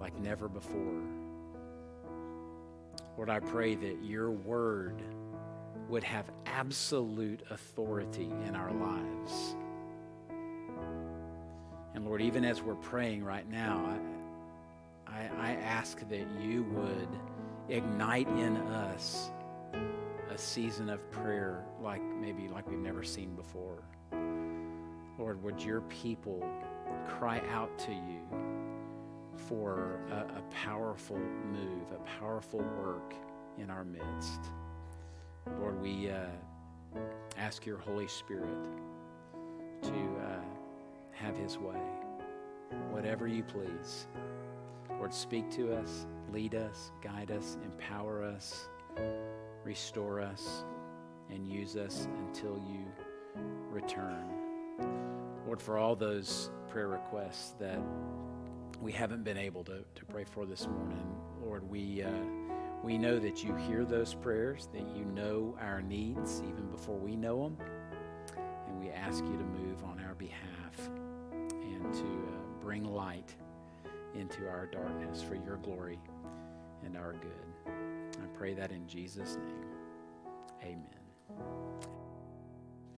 [0.00, 1.17] like never before?
[3.18, 5.02] Lord, I pray that your word
[5.88, 9.56] would have absolute authority in our lives.
[11.96, 13.98] And Lord, even as we're praying right now,
[15.08, 17.08] I, I, ask that you would
[17.68, 19.32] ignite in us
[20.30, 23.82] a season of prayer like maybe like we've never seen before.
[25.18, 26.48] Lord, would your people
[27.08, 28.20] cry out to you
[29.48, 33.14] for a, a, powerful move, a powerful work
[33.58, 34.40] in our midst?
[35.58, 36.26] Lord, we uh,
[37.38, 38.68] ask your Holy Spirit
[39.82, 40.40] to uh,
[41.12, 41.80] have his way.
[42.90, 44.06] Whatever you please.
[44.90, 48.68] Lord, speak to us, lead us, guide us, empower us,
[49.64, 50.64] restore us,
[51.30, 52.84] and use us until you
[53.70, 54.26] return.
[55.46, 57.80] Lord, for all those prayer requests that
[58.80, 61.06] we haven't been able to, to pray for this morning,
[61.42, 62.10] Lord, we, uh,
[62.82, 67.16] we know that you hear those prayers, that you know our needs even before we
[67.16, 67.56] know them.
[68.68, 70.88] And we ask you to move on our behalf
[71.32, 73.34] and to uh, bring light
[74.14, 75.98] into our darkness for your glory
[76.84, 77.72] and our good.
[78.22, 79.64] I pray that in Jesus' name.
[80.62, 81.67] Amen.